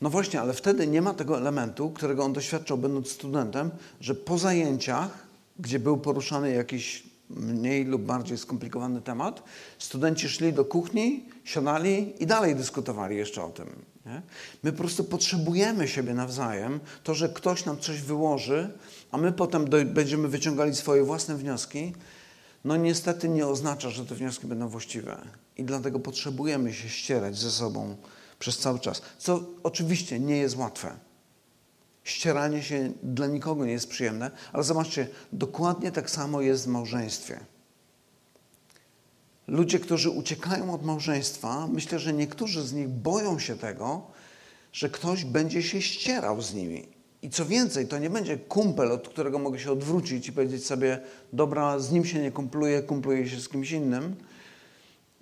[0.00, 3.70] no właśnie, ale wtedy nie ma tego elementu, którego on doświadczał będąc studentem,
[4.00, 5.26] że po zajęciach,
[5.58, 9.42] gdzie był poruszany jakiś mniej lub bardziej skomplikowany temat,
[9.78, 13.84] studenci szli do kuchni, siadali i dalej dyskutowali jeszcze o tym.
[14.06, 14.22] Nie?
[14.62, 16.80] My po prostu potrzebujemy siebie nawzajem.
[17.02, 18.78] To, że ktoś nam coś wyłoży,
[19.10, 21.92] a my potem do, będziemy wyciągali swoje własne wnioski,
[22.64, 25.18] no niestety nie oznacza, że te wnioski będą właściwe.
[25.56, 27.96] I dlatego potrzebujemy się ścierać ze sobą
[28.38, 29.02] przez cały czas.
[29.18, 30.96] Co oczywiście nie jest łatwe.
[32.04, 37.40] Ścieranie się dla nikogo nie jest przyjemne, ale zobaczcie, dokładnie tak samo jest w małżeństwie.
[39.48, 44.02] Ludzie, którzy uciekają od małżeństwa, myślę, że niektórzy z nich boją się tego,
[44.72, 46.88] że ktoś będzie się ścierał z nimi.
[47.22, 51.00] I co więcej, to nie będzie kumpel, od którego mogę się odwrócić i powiedzieć sobie,
[51.32, 54.16] dobra, z nim się nie kumpluję, kumpluję się z kimś innym,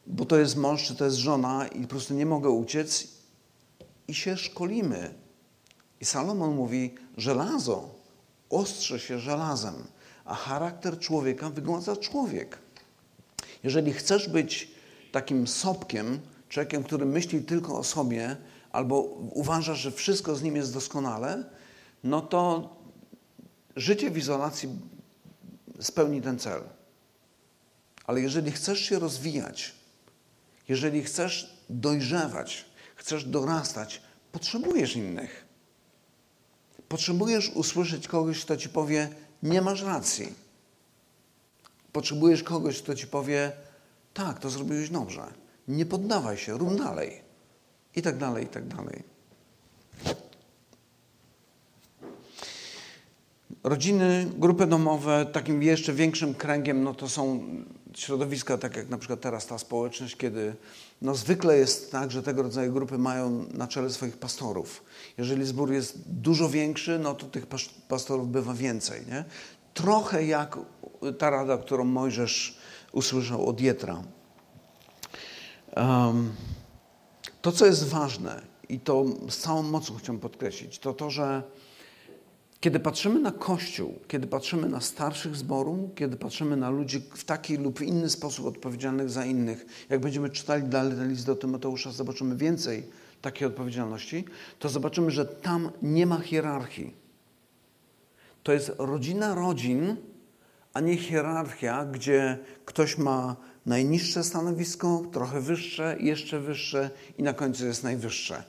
[0.06, 3.08] bo to jest mąż czy to jest żona i po prostu nie mogę uciec.
[4.08, 5.14] I się szkolimy
[6.02, 7.88] i Salomon mówi, żelazo
[8.50, 9.74] ostrze się żelazem,
[10.24, 12.58] a charakter człowieka wygładza człowiek.
[13.62, 14.70] Jeżeli chcesz być
[15.12, 18.36] takim sopkiem, człowiekiem, który myśli tylko o sobie,
[18.72, 19.00] albo
[19.32, 21.44] uważasz, że wszystko z nim jest doskonale,
[22.04, 22.76] no to
[23.76, 24.68] życie w izolacji
[25.80, 26.62] spełni ten cel.
[28.06, 29.74] Ale jeżeli chcesz się rozwijać,
[30.68, 32.64] jeżeli chcesz dojrzewać,
[32.96, 35.51] chcesz dorastać, potrzebujesz innych.
[36.92, 39.08] Potrzebujesz usłyszeć kogoś, kto ci powie:
[39.42, 40.34] Nie masz racji.
[41.92, 43.52] Potrzebujesz kogoś, kto ci powie:
[44.14, 45.22] Tak, to zrobiłeś dobrze.
[45.68, 47.22] Nie poddawaj się, rób dalej.
[47.96, 49.02] I tak dalej, i tak dalej.
[53.64, 57.46] rodziny, grupy domowe, takim jeszcze większym kręgiem, no to są
[57.94, 60.54] środowiska, tak jak na przykład teraz ta społeczność, kiedy
[61.02, 64.84] no zwykle jest tak, że tego rodzaju grupy mają na czele swoich pastorów.
[65.18, 67.46] Jeżeli zbór jest dużo większy, no to tych
[67.88, 69.06] pastorów bywa więcej.
[69.06, 69.24] Nie?
[69.74, 70.58] Trochę jak
[71.18, 72.58] ta rada, którą Mojżesz
[72.92, 74.02] usłyszał od Jetra.
[75.76, 76.32] Um,
[77.42, 81.42] to, co jest ważne i to z całą mocą chciałem podkreślić, to to, że
[82.62, 87.56] kiedy patrzymy na Kościół, kiedy patrzymy na starszych zboru, kiedy patrzymy na ludzi w taki
[87.56, 92.86] lub inny sposób odpowiedzialnych za innych, jak będziemy czytali dalej list do Tymoteusza, zobaczymy więcej
[93.22, 94.24] takiej odpowiedzialności,
[94.58, 96.94] to zobaczymy, że tam nie ma hierarchii.
[98.42, 99.96] To jest rodzina rodzin,
[100.74, 107.66] a nie hierarchia, gdzie ktoś ma najniższe stanowisko, trochę wyższe, jeszcze wyższe i na końcu
[107.66, 108.44] jest najwyższe.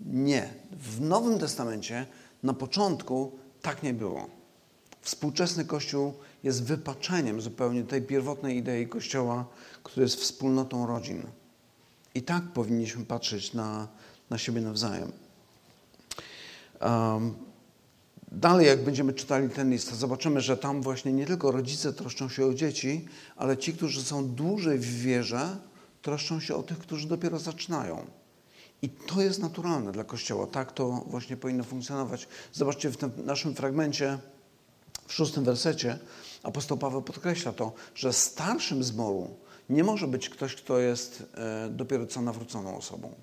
[0.00, 0.54] Nie.
[0.72, 2.06] W Nowym Testamencie
[2.42, 4.26] na początku tak nie było.
[5.02, 9.44] Współczesny Kościół jest wypaczeniem zupełnie tej pierwotnej idei Kościoła,
[9.82, 11.22] który jest wspólnotą rodzin.
[12.14, 13.88] I tak powinniśmy patrzeć na,
[14.30, 15.12] na siebie nawzajem.
[16.80, 17.34] Um,
[18.32, 22.46] dalej, jak będziemy czytali ten list, zobaczymy, że tam właśnie nie tylko rodzice troszczą się
[22.46, 23.04] o dzieci,
[23.36, 25.56] ale ci, którzy są dłużej w wierze,
[26.02, 28.06] troszczą się o tych, którzy dopiero zaczynają.
[28.82, 30.46] I to jest naturalne dla Kościoła.
[30.46, 32.28] Tak to właśnie powinno funkcjonować.
[32.52, 34.18] Zobaczcie w tym naszym fragmencie,
[35.06, 35.98] w szóstym wersecie,
[36.42, 39.36] apostoł Paweł podkreśla to, że starszym zboru
[39.70, 43.14] nie może być ktoś, kto jest e, dopiero co nawróconą osobą.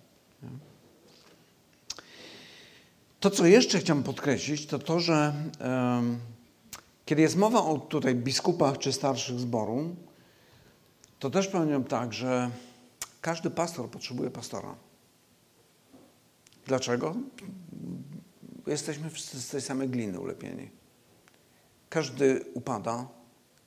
[3.19, 5.33] To, co jeszcze chciałem podkreślić, to to, że
[7.05, 9.95] kiedy jest mowa o tutaj biskupach czy starszych zboru,
[11.19, 12.51] to też powiem tak, że
[13.21, 14.75] każdy pastor potrzebuje pastora.
[16.65, 17.15] Dlaczego?
[18.67, 20.69] Jesteśmy wszyscy z tej samej gliny ulepieni.
[21.89, 23.07] Każdy upada,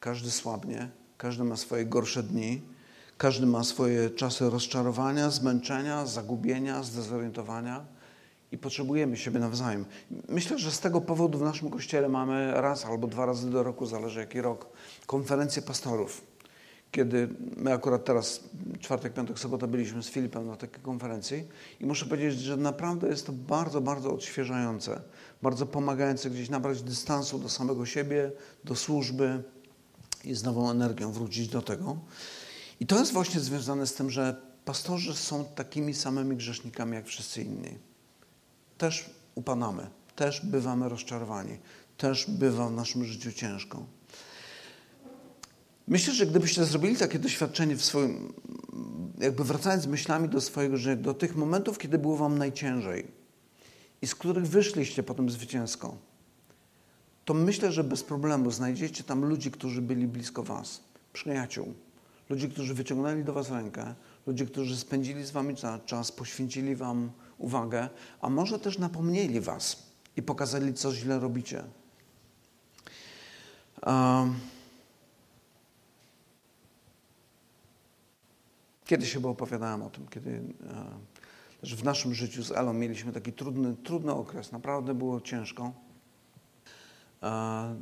[0.00, 2.62] każdy słabnie, każdy ma swoje gorsze dni,
[3.18, 7.84] każdy ma swoje czasy rozczarowania, zmęczenia, zagubienia, zdezorientowania
[8.52, 9.84] i potrzebujemy siebie nawzajem.
[10.28, 13.86] Myślę, że z tego powodu w naszym kościele mamy raz albo dwa razy do roku,
[13.86, 14.66] zależy jaki rok,
[15.06, 16.35] konferencję pastorów
[16.96, 18.40] kiedy my akurat teraz,
[18.80, 21.44] czwartek, piątek, sobota byliśmy z Filipem na takiej konferencji
[21.80, 25.00] i muszę powiedzieć, że naprawdę jest to bardzo, bardzo odświeżające,
[25.42, 28.32] bardzo pomagające gdzieś nabrać dystansu do samego siebie,
[28.64, 29.42] do służby
[30.24, 31.96] i z nową energią wrócić do tego.
[32.80, 37.42] I to jest właśnie związane z tym, że pastorzy są takimi samymi grzesznikami jak wszyscy
[37.42, 37.78] inni.
[38.78, 41.58] Też upadamy, też bywamy rozczarowani,
[41.96, 43.95] też bywa w naszym życiu ciężko.
[45.88, 48.32] Myślę, że gdybyście zrobili takie doświadczenie w swoim,
[49.18, 53.06] jakby wracając myślami do swojego życia, do tych momentów, kiedy było wam najciężej
[54.02, 55.96] i z których wyszliście potem zwycięsko,
[57.24, 60.80] to myślę, że bez problemu znajdziecie tam ludzi, którzy byli blisko was,
[61.12, 61.74] przyjaciół,
[62.28, 63.94] ludzi, którzy wyciągnęli do was rękę,
[64.26, 65.54] ludzi, którzy spędzili z wami
[65.86, 67.88] czas, poświęcili wam uwagę,
[68.20, 69.82] a może też napomnieli was
[70.16, 71.64] i pokazali, co źle robicie.
[73.86, 74.34] Um,
[78.86, 80.42] Kiedyś chyba opowiadałem o tym, kiedy
[81.62, 84.52] e, w naszym życiu z Elą mieliśmy taki trudny, trudny okres.
[84.52, 85.72] Naprawdę było ciężko.
[87.22, 87.76] E,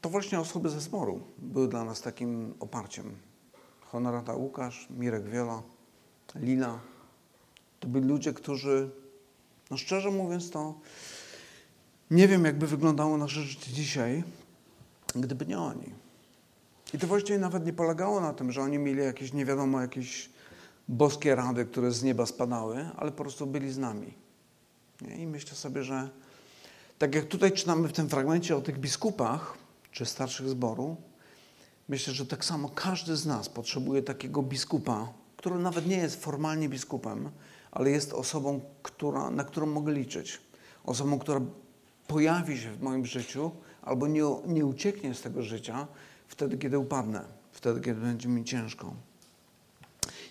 [0.00, 3.16] to właśnie osoby ze zboru były dla nas takim oparciem.
[3.80, 5.62] Honorata Łukasz, Mirek Wiola,
[6.34, 6.80] Lila.
[7.80, 8.90] To byli ludzie, którzy,
[9.70, 10.74] no szczerze mówiąc, to
[12.10, 14.24] nie wiem, jakby wyglądało nasze życie dzisiaj,
[15.14, 15.99] gdyby nie oni.
[16.94, 20.30] I to właściwie nawet nie polegało na tym, że oni mieli jakieś, nie wiadomo, jakieś
[20.88, 24.14] boskie rady, które z nieba spadały, ale po prostu byli z nami.
[25.18, 26.08] I myślę sobie, że
[26.98, 29.58] tak jak tutaj czytamy w tym fragmencie o tych biskupach,
[29.92, 30.96] czy starszych zboru,
[31.88, 36.68] myślę, że tak samo każdy z nas potrzebuje takiego biskupa, który nawet nie jest formalnie
[36.68, 37.30] biskupem,
[37.70, 40.40] ale jest osobą, która, na którą mogę liczyć.
[40.84, 41.40] Osobą, która
[42.06, 43.50] pojawi się w moim życiu
[43.82, 45.86] albo nie, nie ucieknie z tego życia,
[46.30, 48.94] wtedy, kiedy upadnę, wtedy, kiedy będzie mi ciężko.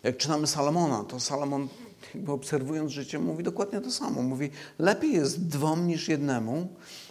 [0.04, 1.68] Jak czytamy Salomona, to Salomon,
[2.16, 4.22] jakby obserwując życie, mówi dokładnie to samo.
[4.22, 6.68] Mówi, lepiej jest dwom niż jednemu,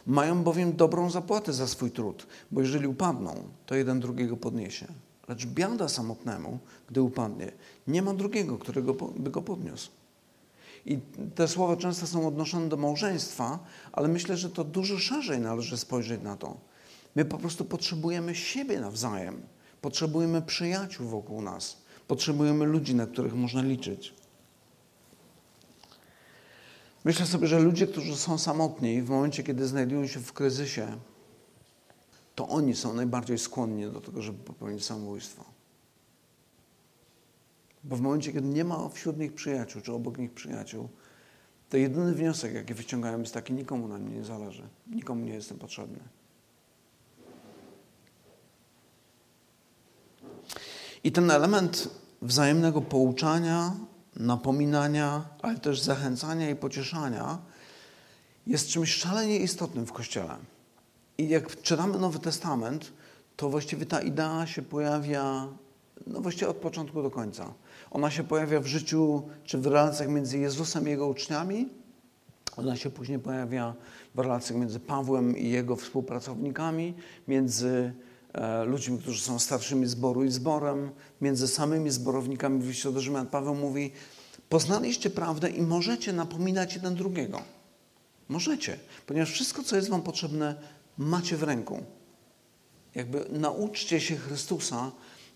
[0.07, 3.35] mają bowiem dobrą zapłatę za swój trud, bo jeżeli upadną,
[3.67, 4.87] to jeden drugiego podniesie.
[5.29, 7.53] Lecz biada samotnemu, gdy upadnie,
[7.87, 9.91] nie ma drugiego, którego by go podniósł.
[10.87, 10.99] I
[11.35, 13.59] te słowa często są odnoszone do małżeństwa,
[13.93, 16.57] ale myślę, że to dużo szerzej należy spojrzeć na to.
[17.17, 19.43] My po prostu potrzebujemy siebie nawzajem.
[19.81, 21.77] Potrzebujemy przyjaciół wokół nas.
[22.09, 24.15] Potrzebujemy ludzi, na których można liczyć.
[27.05, 30.99] Myślę sobie, że ludzie, którzy są samotni, w momencie, kiedy znajdują się w kryzysie,
[32.35, 35.45] to oni są najbardziej skłonni do tego, żeby popełnić samobójstwo.
[37.85, 40.89] Bo w momencie, kiedy nie ma wśród nich przyjaciół, czy obok nich przyjaciół,
[41.69, 45.59] to jedyny wniosek, jaki wyciągają, jest taki: nikomu na mnie nie zależy, nikomu nie jestem
[45.59, 45.99] potrzebny.
[51.05, 51.89] I ten element
[52.23, 53.73] wzajemnego pouczania,
[54.17, 57.39] napominania, ale też zachęcania i pocieszania
[58.47, 60.37] jest czymś szalenie istotnym w Kościele.
[61.19, 62.93] I jak czytamy Nowy Testament,
[63.37, 65.49] to właściwie ta idea się pojawia
[66.07, 67.55] no właściwie od początku do końca.
[67.91, 71.69] Ona się pojawia w życiu czy w relacjach między Jezusem i Jego uczniami.
[72.57, 73.75] Ona się później pojawia
[74.15, 76.95] w relacjach między Pawłem i jego współpracownikami,
[77.29, 77.93] między
[78.67, 83.27] ludźmi, którzy są starszymi zboru i zborem, między samymi zborownikami w liście do Rzymian.
[83.27, 83.93] Paweł mówi,
[84.49, 87.43] poznaliście prawdę i możecie napominać jeden drugiego.
[88.29, 90.55] Możecie, ponieważ wszystko, co jest wam potrzebne,
[90.99, 91.83] macie w ręku.
[92.95, 94.91] Jakby nauczcie się Chrystusa,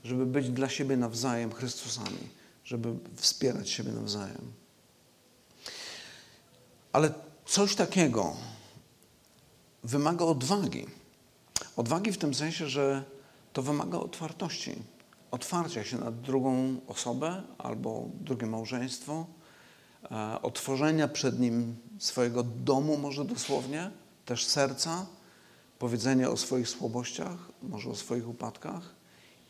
[0.05, 2.29] żeby być dla siebie nawzajem Chrystusami,
[2.65, 4.53] żeby wspierać siebie nawzajem.
[6.93, 7.13] Ale
[7.47, 8.37] coś takiego
[9.85, 10.87] wymaga odwagi.
[11.77, 13.05] Odwagi w tym sensie, że
[13.53, 14.75] to wymaga otwartości.
[15.31, 19.27] Otwarcia się na drugą osobę albo drugie małżeństwo,
[20.11, 23.91] e, otworzenia przed nim swojego domu, może dosłownie,
[24.25, 25.07] też serca,
[25.79, 28.95] powiedzenia o swoich słabościach, może o swoich upadkach.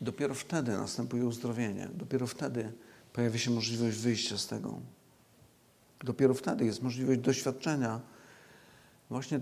[0.01, 1.89] Dopiero wtedy następuje uzdrowienie.
[1.93, 2.71] Dopiero wtedy
[3.13, 4.79] pojawia się możliwość wyjścia z tego.
[6.03, 8.01] Dopiero wtedy jest możliwość doświadczenia
[9.09, 9.39] właśnie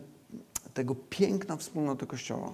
[0.73, 2.51] tego piękna wspólnoty Kościoła.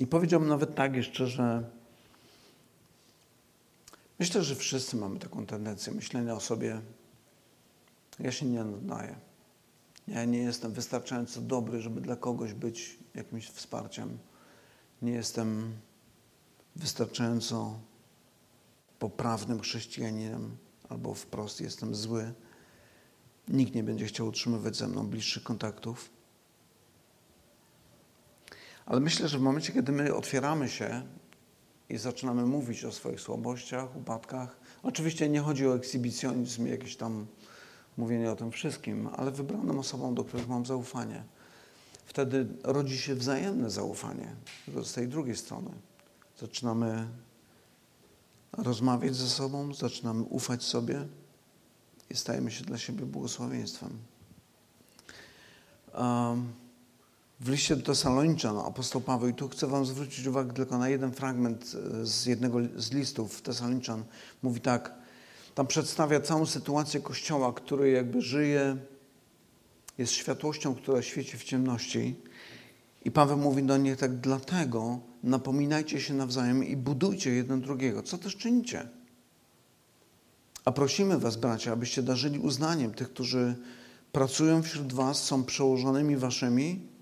[0.00, 1.70] I powiedziałbym nawet tak jeszcze, że
[4.18, 6.80] myślę, że wszyscy mamy taką tendencję myślenia o sobie,
[8.18, 9.16] ja się nie nadaję.
[10.08, 14.18] Ja nie jestem wystarczająco dobry, żeby dla kogoś być jakimś wsparciem.
[15.02, 15.72] Nie jestem
[16.76, 17.78] wystarczająco
[18.98, 20.56] poprawnym chrześcijaninem,
[20.88, 22.32] albo wprost jestem zły.
[23.48, 26.10] Nikt nie będzie chciał utrzymywać ze mną bliższych kontaktów.
[28.86, 31.02] Ale myślę, że w momencie, kiedy my otwieramy się
[31.88, 37.26] i zaczynamy mówić o swoich słabościach, upadkach, oczywiście nie chodzi o ekshibicjonizm, jakieś tam
[37.96, 41.24] mówienie o tym wszystkim, ale wybranym osobom, do których mam zaufanie.
[42.04, 44.36] Wtedy rodzi się wzajemne zaufanie
[44.82, 45.70] z tej drugiej strony.
[46.40, 47.08] Zaczynamy
[48.52, 51.06] rozmawiać ze sobą, zaczynamy ufać sobie
[52.10, 53.98] i stajemy się dla siebie błogosławieństwem.
[57.40, 61.12] W liście do Tesaloniczan apostoł Paweł, i tu chcę Wam zwrócić uwagę tylko na jeden
[61.12, 64.04] fragment z jednego z listów Tesaloniczan,
[64.42, 64.94] mówi tak,
[65.54, 68.76] tam przedstawia całą sytuację Kościoła, który jakby żyje,
[69.98, 72.14] jest światłością, która świeci w ciemności.
[73.04, 78.18] I Paweł mówi do nich tak, dlatego napominajcie się nawzajem i budujcie jeden drugiego, co
[78.18, 78.88] też czynicie.
[80.64, 83.56] A prosimy Was, bracia, abyście darzyli uznaniem tych, którzy
[84.12, 86.95] pracują wśród Was, są przełożonymi Waszymi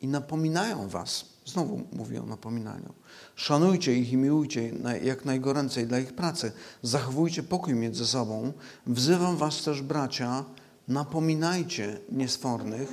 [0.00, 1.24] i napominają Was.
[1.46, 2.92] Znowu mówię o napominaniu.
[3.36, 6.52] Szanujcie ich i miłujcie jak najgoręcej dla ich pracy.
[6.82, 8.52] Zachowujcie pokój między sobą.
[8.86, 10.44] Wzywam Was też, bracia,
[10.88, 12.88] napominajcie niesfornych,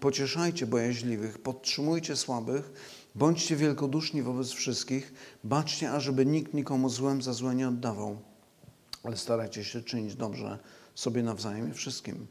[0.00, 2.72] pocieszajcie bojaźliwych, podtrzymujcie słabych,
[3.14, 5.14] bądźcie wielkoduszni wobec wszystkich,
[5.44, 8.18] baczcie, ażeby nikt nikomu złem za złe nie oddawał,
[9.02, 10.58] ale starajcie się czynić dobrze
[10.94, 12.26] sobie nawzajem i wszystkim.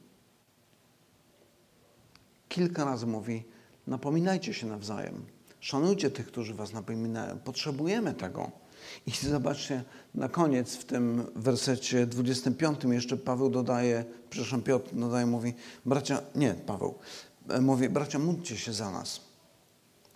[2.50, 3.44] Kilka razy mówi,
[3.88, 5.26] napominajcie się nawzajem.
[5.60, 7.40] Szanujcie tych, którzy was napominają.
[7.40, 8.52] Potrzebujemy tego.
[9.08, 9.84] I zobaczcie,
[10.16, 15.54] na koniec w tym wersecie 25 jeszcze Paweł dodaje, przepraszam, Piotr dodaje, mówi,
[15.86, 16.96] bracia, nie, Paweł,
[17.50, 19.22] e, mówi, bracia, módlcie się za nas.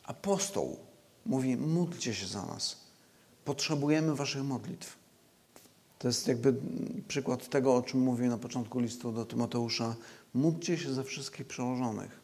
[0.03, 0.77] Apostoł
[1.25, 2.77] mówi, módlcie się za nas.
[3.45, 4.97] Potrzebujemy waszych modlitw.
[5.99, 6.55] To jest jakby
[7.07, 9.95] przykład tego, o czym mówię na początku listu do Tymoteusza.
[10.33, 12.18] Módlcie się za wszystkich przełożonych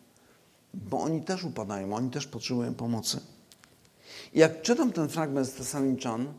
[0.89, 3.19] bo oni też upadają, oni też potrzebują pomocy.
[4.33, 6.33] I jak czytam ten fragment z Tesaloniczan,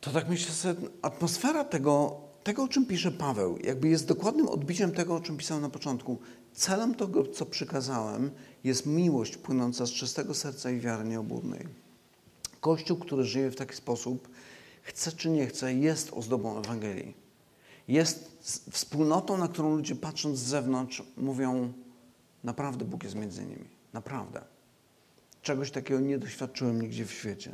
[0.00, 4.92] to tak myślę sobie, atmosfera tego, tego, o czym pisze Paweł, jakby jest dokładnym odbiciem
[4.92, 6.18] tego, o czym pisał na początku.
[6.54, 8.30] Celem tego, co przykazałem,
[8.64, 11.68] jest miłość płynąca z czystego serca i wiary nieobudnej.
[12.60, 14.28] Kościół, który żyje w taki sposób,
[14.82, 17.14] chce czy nie chce, jest ozdobą Ewangelii.
[17.88, 18.38] Jest
[18.70, 21.72] wspólnotą, na którą ludzie patrząc z zewnątrz mówią,
[22.44, 23.68] Naprawdę Bóg jest między nimi.
[23.92, 24.44] Naprawdę.
[25.42, 27.52] Czegoś takiego nie doświadczyłem nigdzie w świecie.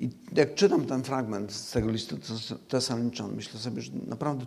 [0.00, 2.18] I jak czytam ten fragment z tego listu
[2.68, 4.46] Tesaloniczan, myślę sobie, że naprawdę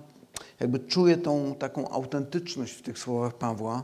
[0.60, 3.84] jakby czuję tą taką autentyczność w tych słowach Pawła,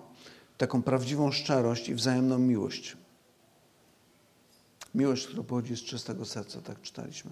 [0.58, 2.98] taką prawdziwą szczerość i wzajemną miłość.
[4.96, 7.32] Miłość, która pochodzi z czystego serca, tak czytaliśmy.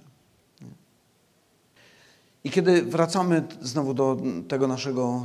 [2.44, 4.18] I kiedy wracamy znowu do
[4.48, 5.24] tego naszego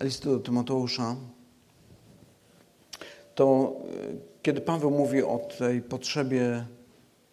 [0.00, 1.16] listu do Tymoteusza,
[3.36, 6.66] to e, kiedy Paweł mówi o tej potrzebie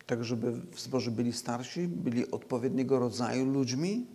[0.05, 4.05] tego, żeby w zborze byli starsi, byli odpowiedniego rodzaju ludźmi,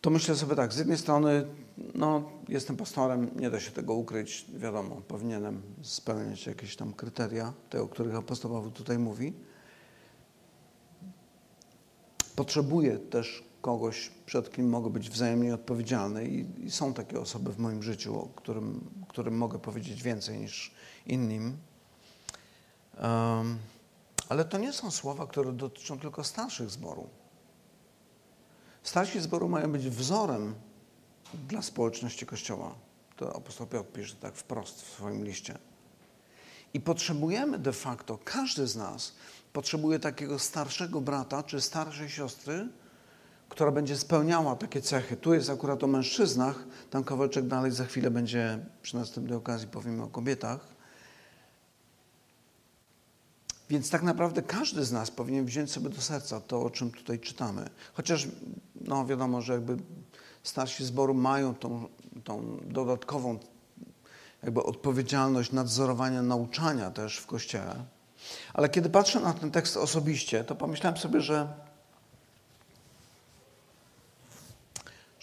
[0.00, 1.46] to myślę sobie tak, z jednej strony,
[1.94, 7.82] no, jestem pastorem, nie da się tego ukryć, wiadomo, powinienem spełniać jakieś tam kryteria, te,
[7.82, 9.32] o których apostoł Paweł tutaj mówi.
[12.36, 17.58] Potrzebuję też kogoś, przed kim mogę być wzajemnie odpowiedzialny i, i są takie osoby w
[17.58, 20.74] moim życiu, o którym, którym mogę powiedzieć więcej niż
[21.06, 21.56] innym.
[23.02, 23.58] Um,
[24.28, 27.08] ale to nie są słowa, które dotyczą tylko starszych zboru.
[28.82, 30.54] Starsi zboru mają być wzorem
[31.48, 32.74] dla społeczności Kościoła.
[33.16, 35.58] To apostoł Piotr pisze tak wprost w swoim liście.
[36.74, 39.12] I potrzebujemy de facto, każdy z nas
[39.52, 42.68] potrzebuje takiego starszego brata czy starszej siostry,
[43.48, 45.16] która będzie spełniała takie cechy.
[45.16, 50.02] Tu jest akurat o mężczyznach, tam kawałeczek dalej za chwilę będzie przy następnej okazji powiemy
[50.02, 50.76] o kobietach.
[53.70, 57.20] Więc tak naprawdę każdy z nas powinien wziąć sobie do serca to, o czym tutaj
[57.20, 57.70] czytamy.
[57.94, 58.28] Chociaż
[58.80, 59.76] no wiadomo, że jakby
[60.42, 61.88] starsi zboru mają tą,
[62.24, 63.38] tą dodatkową
[64.42, 67.84] jakby odpowiedzialność nadzorowania nauczania też w Kościele.
[68.54, 71.48] Ale kiedy patrzę na ten tekst osobiście, to pomyślałem sobie, że,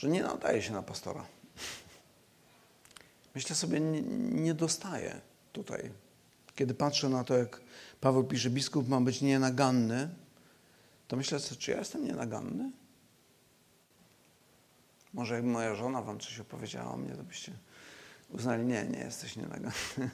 [0.03, 1.25] że nie nadaje się na pastora.
[3.35, 4.01] Myślę sobie, nie,
[4.31, 5.21] nie dostaję
[5.53, 5.91] tutaj.
[6.55, 7.61] Kiedy patrzę na to, jak
[8.01, 10.09] Paweł pisze, biskup ma być nienaganny,
[11.07, 12.71] to myślę sobie, czy ja jestem nienaganny?
[15.13, 17.51] Może jakby moja żona wam coś opowiedziała o mnie, to byście
[18.29, 19.71] uznali, nie, nie jesteś nienaganny.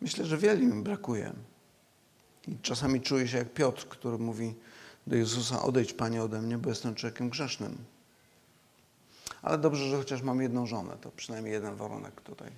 [0.00, 1.32] Myślę, że wiele mi brakuje.
[2.48, 4.54] I czasami czuję się jak Piotr, który mówi
[5.06, 7.76] do Jezusa, odejdź Panie ode mnie, bo jestem człowiekiem grzesznym.
[9.42, 12.50] Ale dobrze, że chociaż mam jedną żonę, to przynajmniej jeden warunek tutaj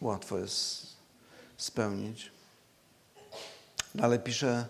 [0.00, 0.86] łatwo jest
[1.56, 2.32] spełnić.
[3.94, 4.66] Dalej pisze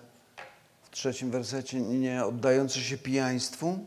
[0.82, 3.78] w trzecim wersecie, nie oddający się pijaństwu.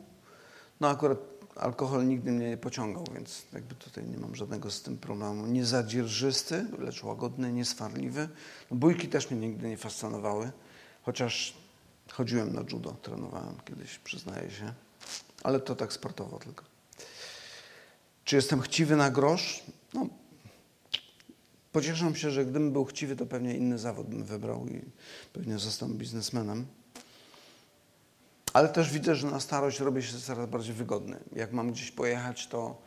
[0.79, 1.17] No akurat
[1.55, 5.47] alkohol nigdy mnie nie pociągał, więc jakby tutaj nie mam żadnego z tym problemu.
[5.47, 8.29] Nie zadzierżysty, lecz łagodny, nieswarliwy.
[8.71, 10.51] No, bójki też mnie nigdy nie fascynowały,
[11.01, 11.62] chociaż
[12.11, 14.73] chodziłem na judo, trenowałem kiedyś, przyznaję się,
[15.43, 16.65] ale to tak sportowo tylko.
[18.25, 19.63] Czy jestem chciwy na grosz?
[19.93, 20.07] No,
[21.71, 24.81] pocieszam się, że gdybym był chciwy, to pewnie inny zawód bym wybrał i
[25.33, 26.65] pewnie został biznesmenem.
[28.53, 31.19] Ale też widzę, że na starość robię się coraz bardziej wygodny.
[31.35, 32.81] Jak mam gdzieś pojechać, to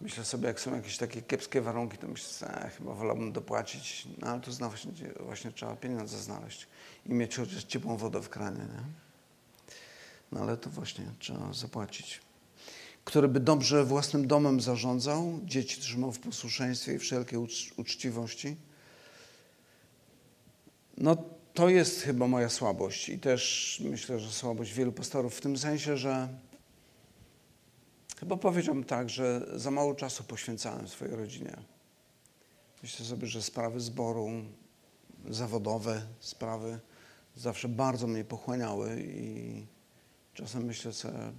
[0.00, 4.08] myślę sobie, jak są jakieś takie kiepskie warunki, to myślę e, chyba wolałbym dopłacić.
[4.18, 6.66] No ale tu znowu właśnie, właśnie trzeba pieniądze znaleźć
[7.06, 8.58] i mieć chociaż ciepłą wodę w kranie.
[8.58, 8.82] Nie?
[10.32, 12.20] No ale to właśnie trzeba zapłacić.
[13.04, 17.38] Który by dobrze własnym domem zarządzał, dzieci trzymał w posłuszeństwie i wszelkiej
[17.76, 18.56] uczciwości.
[20.98, 21.16] No
[21.54, 25.96] to jest chyba moja słabość i też myślę, że słabość wielu pastorów w tym sensie,
[25.96, 26.28] że
[28.20, 31.56] chyba powiedziałbym tak, że za mało czasu poświęcałem swojej rodzinie.
[32.82, 34.30] Myślę sobie, że sprawy zboru,
[35.28, 36.80] zawodowe sprawy
[37.36, 39.66] zawsze bardzo mnie pochłaniały i
[40.34, 41.32] czasem myślę sobie,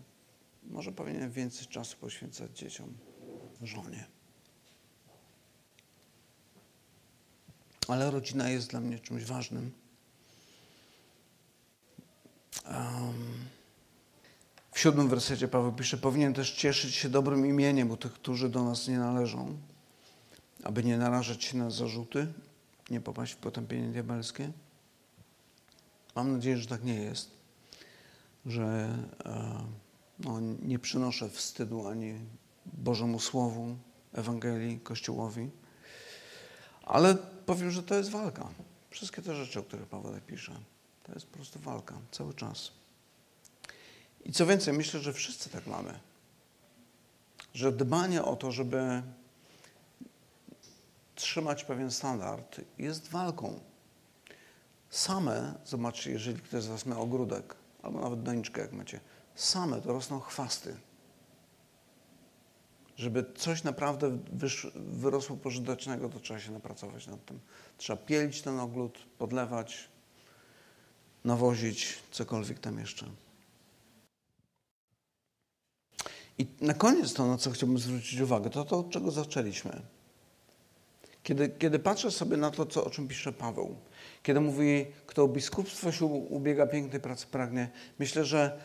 [0.64, 2.98] może powinienem więcej czasu poświęcać dzieciom,
[3.62, 4.08] żonie.
[7.88, 9.72] Ale rodzina jest dla mnie czymś ważnym.
[14.78, 18.64] W siódmym wersecie Paweł pisze, powinien też cieszyć się dobrym imieniem u tych, którzy do
[18.64, 19.58] nas nie należą,
[20.64, 22.34] aby nie narażać się na zarzuty,
[22.90, 24.52] nie popaść w potępienie diabelskie.
[26.16, 27.32] Mam nadzieję, że tak nie jest,
[28.46, 29.64] że e,
[30.20, 32.20] no, nie przynoszę wstydu ani
[32.66, 33.76] Bożemu Słowu,
[34.14, 35.50] Ewangelii, Kościołowi,
[36.84, 37.16] ale
[37.46, 38.50] powiem, że to jest walka.
[38.90, 40.60] Wszystkie te rzeczy, o których Paweł pisze.
[41.04, 42.77] To jest po prostu walka cały czas.
[44.26, 46.00] I co więcej, myślę, że wszyscy tak mamy.
[47.54, 49.04] Że dbanie o to, żeby
[51.16, 53.60] trzymać pewien standard, jest walką.
[54.90, 59.00] Same, zobaczcie, jeżeli ktoś z Was ma ogródek, albo nawet doniczkę, jak macie,
[59.36, 60.76] same to rosną chwasty.
[62.98, 64.18] Żeby coś naprawdę
[64.76, 67.40] wyrosło pożytecznego, to trzeba się napracować nad tym.
[67.78, 69.90] Trzeba pielić ten ogród, podlewać,
[71.24, 73.06] nawozić, cokolwiek tam jeszcze.
[76.38, 79.82] I na koniec to, na co chciałbym zwrócić uwagę, to to, od czego zaczęliśmy.
[81.24, 83.76] Kiedy, kiedy patrzę sobie na to, co, o czym pisze Paweł,
[84.24, 87.70] kiedy mówi, kto o biskupstwo się ubiega, pięknej pracy pragnie,
[88.00, 88.60] myślę, że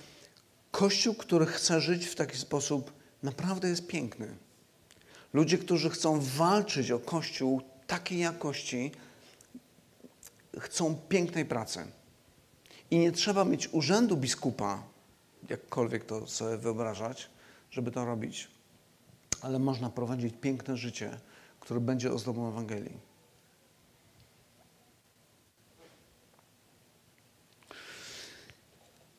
[0.70, 2.93] Kościół, który chce żyć w taki sposób,
[3.23, 4.37] naprawdę jest piękny.
[5.33, 8.93] Ludzie, którzy chcą walczyć o Kościół takiej jakości,
[10.59, 11.87] chcą pięknej pracy.
[12.91, 14.83] I nie trzeba mieć urzędu biskupa,
[15.49, 17.31] jakkolwiek to sobie wyobrażać,
[17.73, 18.49] żeby to robić.
[19.41, 21.20] Ale można prowadzić piękne życie,
[21.61, 23.12] które będzie ozdobą Ewangelii.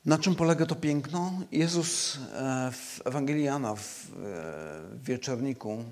[0.05, 1.33] Na czym polega to piękno?
[1.51, 5.83] Jezus e, w Ewangelii Jana, w e, wieczorniku,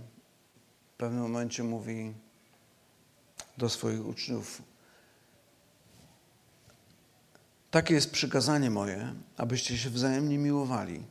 [0.94, 2.14] w pewnym momencie mówi
[3.58, 4.62] do swoich uczniów:
[7.72, 11.04] Takie jest przykazanie moje, abyście się wzajemnie miłowali,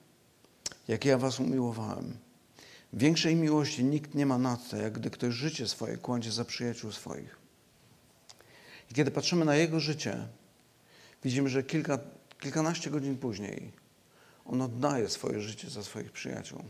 [0.91, 2.17] jak ja was umiłowałem.
[2.93, 6.93] Większej miłości nikt nie ma nad to, jak gdy ktoś życie swoje kładzie za przyjaciół
[6.93, 7.39] swoich.
[8.91, 10.29] I kiedy patrzymy na jego życie,
[11.25, 11.99] widzimy, że kilka,
[12.41, 13.73] kilkanaście godzin później
[14.45, 16.63] on oddaje swoje życie za swoich przyjaciół.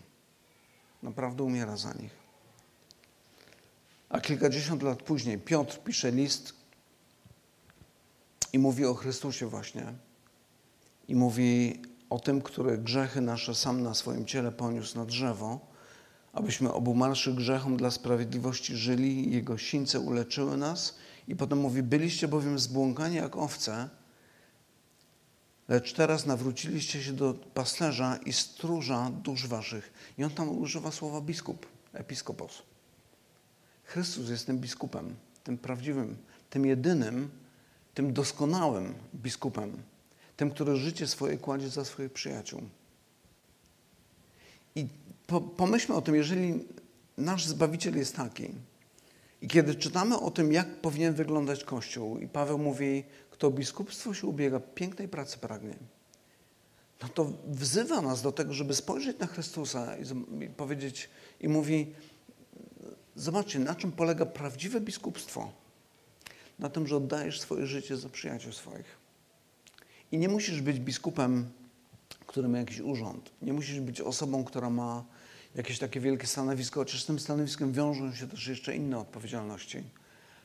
[1.02, 2.12] Naprawdę umiera za nich.
[4.08, 6.54] A kilkadziesiąt lat później Piotr pisze list
[8.52, 9.92] i mówi o Chrystusie właśnie.
[11.08, 15.60] I mówi o tym, który grzechy nasze sam na swoim ciele poniósł na drzewo,
[16.32, 20.98] abyśmy obumarszy grzechom dla sprawiedliwości żyli, Jego sińce uleczyły nas.
[21.28, 23.88] I potem mówi, byliście bowiem zbłąkani jak owce,
[25.68, 29.92] lecz teraz nawróciliście się do pasterza i stróża dusz waszych.
[30.18, 32.62] I on tam używa słowa biskup, episkopos.
[33.84, 36.16] Chrystus jest tym biskupem, tym prawdziwym,
[36.50, 37.30] tym jedynym,
[37.94, 39.82] tym doskonałym biskupem,
[40.40, 42.62] tym, który życie swoje kładzie za swoich przyjaciół.
[44.74, 44.86] I
[45.26, 46.64] po, pomyślmy o tym, jeżeli
[47.16, 48.48] nasz Zbawiciel jest taki,
[49.42, 54.26] i kiedy czytamy o tym, jak powinien wyglądać Kościół, i Paweł mówi, kto biskupstwo się
[54.26, 55.76] ubiega, pięknej pracy pragnie,
[57.02, 60.02] no to wzywa nas do tego, żeby spojrzeć na Chrystusa i,
[60.44, 61.10] i powiedzieć,
[61.40, 61.94] i mówi,
[63.16, 65.52] zobaczcie, na czym polega prawdziwe biskupstwo.
[66.58, 68.99] Na tym, że oddajesz swoje życie za przyjaciół swoich.
[70.12, 71.50] I nie musisz być biskupem,
[72.26, 73.30] który ma jakiś urząd.
[73.42, 75.04] Nie musisz być osobą, która ma
[75.54, 79.82] jakieś takie wielkie stanowisko, chociaż z tym stanowiskiem wiążą się też jeszcze inne odpowiedzialności.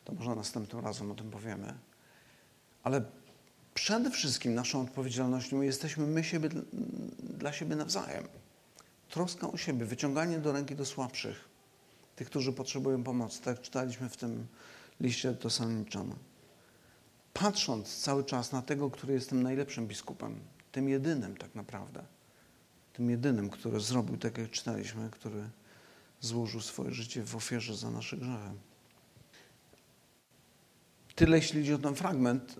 [0.06, 1.74] To może następnym razem o tym powiemy.
[2.84, 3.06] Ale
[3.74, 6.50] przede wszystkim naszą odpowiedzialnością jesteśmy my siebie,
[7.20, 8.24] dla siebie nawzajem.
[9.10, 11.50] Troska o siebie, wyciąganie do ręki do słabszych,
[12.16, 13.42] tych, którzy potrzebują pomocy.
[13.42, 14.48] Tak czytaliśmy w tym
[15.02, 16.16] liście do Saloniczana.
[17.40, 20.40] Patrząc cały czas na tego, który jest tym najlepszym biskupem,
[20.72, 22.04] tym jedynym tak naprawdę
[22.96, 25.50] tym jedynym, który zrobił, tak jak czytaliśmy, który
[26.22, 28.52] złożył swoje życie w ofierze za nasze grzechy.
[31.16, 32.60] Tyle, jeśli chodzi o ten fragment.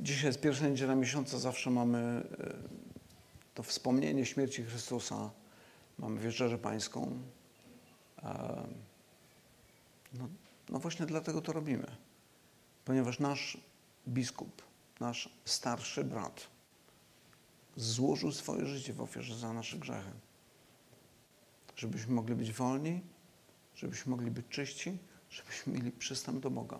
[0.00, 2.54] Dzisiaj jest pierwsza niedziela miesiąca, zawsze mamy e,
[3.54, 5.30] to wspomnienie śmierci Chrystusa.
[5.98, 7.18] Mamy Wieczerzę Pańską.
[10.14, 10.28] No,
[10.68, 11.86] no właśnie dlatego to robimy.
[12.84, 13.58] Ponieważ nasz
[14.08, 14.62] biskup,
[15.00, 16.46] nasz starszy brat,
[17.76, 20.10] złożył swoje życie w ofierze za nasze grzechy.
[21.76, 23.00] Żebyśmy mogli być wolni,
[23.74, 24.98] żebyśmy mogli być czyści,
[25.30, 26.78] żebyśmy mieli przystęp do Boga.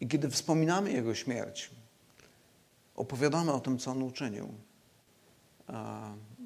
[0.00, 1.70] I kiedy wspominamy Jego śmierć,
[2.96, 4.54] opowiadamy o tym, co On uczynił,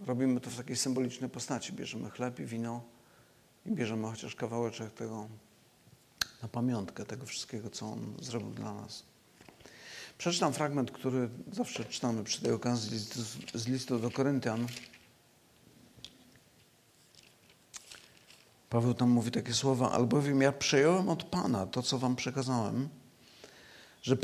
[0.06, 1.72] robimy to w takiej symbolicznej postaci.
[1.72, 2.82] Bierzemy chleb i wino
[3.66, 5.28] i bierzemy chociaż kawałeczek tego
[6.42, 9.13] na pamiątkę tego wszystkiego, co On zrobił dla nas.
[10.18, 12.98] Przeczytam fragment, który zawsze czytamy przy tej okazji
[13.54, 14.66] z listu do Koryntian.
[18.70, 22.88] Paweł tam mówi takie słowa, albowiem ja przejąłem od Pana to, co wam przekazałem,
[24.02, 24.16] że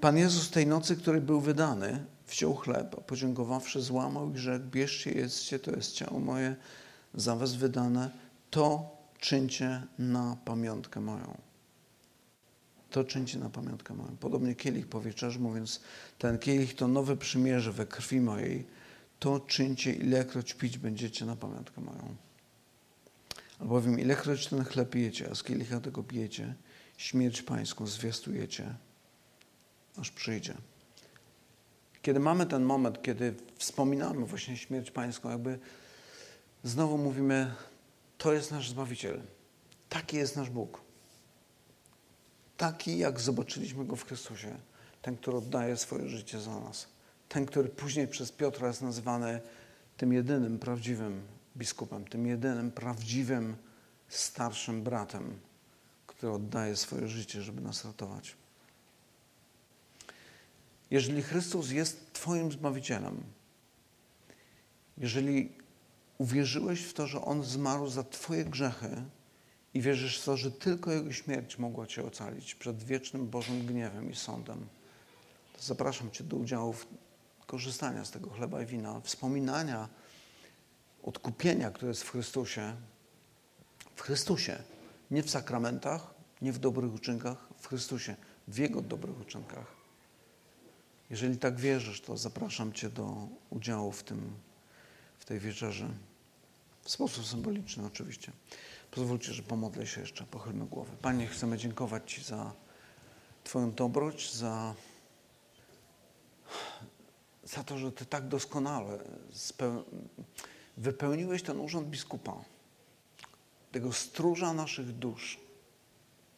[0.00, 5.12] Pan Jezus tej nocy, której był wydany, wziął chleb, a podziękowawszy złamał i rzekł, bierzcie,
[5.12, 6.56] jedzcie, to jest ciało moje
[7.14, 8.10] za was wydane,
[8.50, 11.47] to czyńcie na pamiątkę moją
[12.90, 14.16] to czyńcie na pamiątkę moją.
[14.16, 15.80] Podobnie kielich po wieczerzy, mówiąc,
[16.18, 18.66] ten kielich to nowe przymierze we krwi mojej,
[19.18, 22.16] to czyńcie, ilekroć pić będziecie na pamiątkę moją.
[23.58, 24.94] Albowiem ilekroć ten chleb
[25.30, 26.54] a z kielicha tego pijecie,
[26.96, 28.74] śmierć pańską zwiastujecie,
[29.96, 30.54] aż przyjdzie.
[32.02, 35.58] Kiedy mamy ten moment, kiedy wspominamy właśnie śmierć pańską, jakby
[36.64, 37.54] znowu mówimy,
[38.18, 39.22] to jest nasz Zbawiciel.
[39.88, 40.87] Taki jest nasz Bóg
[42.58, 44.56] taki, jak zobaczyliśmy Go w Chrystusie.
[45.02, 46.86] ten, który oddaje swoje życie za nas,
[47.28, 49.40] ten, który później przez Piotra jest nazywany
[49.96, 51.22] tym jedynym prawdziwym
[51.56, 53.56] biskupem, tym jedynym prawdziwym
[54.08, 55.38] starszym bratem,
[56.06, 58.36] który oddaje swoje życie, żeby nas ratować.
[60.90, 63.22] Jeżeli Chrystus jest Twoim Zbawicielem,
[64.98, 65.52] jeżeli
[66.18, 69.02] uwierzyłeś w to, że On zmarł za Twoje grzechy
[69.74, 74.10] i wierzysz w to, że tylko Jego śmierć mogła Cię ocalić przed wiecznym Bożym gniewem
[74.10, 74.66] i sądem,
[75.56, 76.86] to zapraszam Cię do udziału w
[77.46, 79.88] korzystania z tego chleba i wina, wspominania
[81.02, 82.76] odkupienia, które jest w Chrystusie,
[83.96, 84.62] w Chrystusie,
[85.10, 88.16] nie w sakramentach, nie w dobrych uczynkach, w Chrystusie,
[88.48, 89.66] w Jego dobrych uczynkach.
[91.10, 94.30] Jeżeli tak wierzysz, to zapraszam Cię do udziału w, tym,
[95.18, 95.88] w tej wieczerzy.
[96.82, 98.32] W sposób symboliczny oczywiście.
[98.90, 100.96] Pozwólcie, że pomodlę się jeszcze, pochylmy głowy.
[101.02, 102.52] Panie, chcemy dziękować Ci za
[103.44, 104.74] Twoją dobroć, za,
[107.44, 108.98] za to, że Ty tak doskonale
[110.76, 112.44] wypełniłeś ten urząd biskupa,
[113.72, 115.40] tego stróża naszych dusz,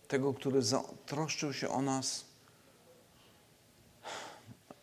[0.09, 0.61] tego, który
[1.07, 2.25] troszczył się o nas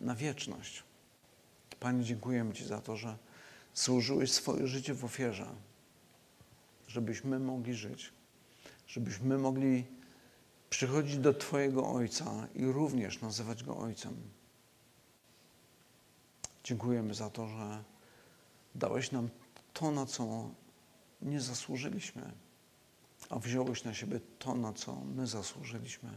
[0.02, 0.84] na wieczność.
[1.80, 3.18] Panie, dziękujemy Ci za to, że
[3.74, 5.48] służyłeś swoje życie w ofierze,
[6.88, 8.14] żebyśmy mogli żyć,
[8.88, 9.86] żebyśmy mogli
[10.70, 14.16] przychodzić do Twojego Ojca i również nazywać Go Ojcem.
[16.64, 17.84] Dziękujemy za to, że
[18.76, 19.30] dałeś nam
[19.74, 20.50] to, na co
[21.22, 22.32] nie zasłużyliśmy,
[23.30, 26.10] a wziąłeś na siebie to, na co my zasłużyliśmy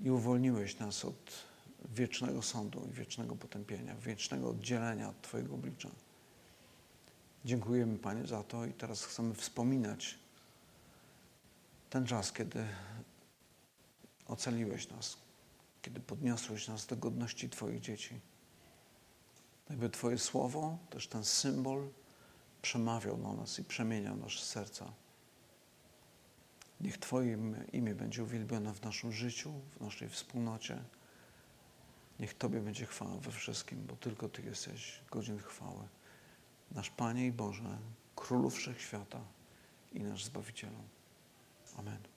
[0.00, 1.32] i uwolniłeś nas od
[1.84, 5.90] wiecznego sądu i wiecznego potępienia, wiecznego oddzielenia od Twojego oblicza.
[7.44, 10.18] Dziękujemy Panie za to i teraz chcemy wspominać
[11.90, 12.66] ten czas, kiedy
[14.26, 15.16] ocaliłeś nas,
[15.82, 18.20] kiedy podniosłeś nas do godności Twoich dzieci.
[19.70, 21.88] Jakby Twoje słowo, też ten symbol
[22.62, 24.92] przemawiał do nas i przemieniał nasze serca.
[26.80, 27.38] Niech Twoje
[27.72, 30.82] imię będzie uwielbione w naszym życiu, w naszej wspólnocie.
[32.20, 35.88] Niech Tobie będzie chwała we wszystkim, bo tylko Ty jesteś godzien chwały
[36.74, 37.78] nasz Panie i Boże,
[38.16, 39.20] Królu Wszechświata
[39.92, 40.78] i nasz Zbawicielu.
[41.78, 42.11] Amen.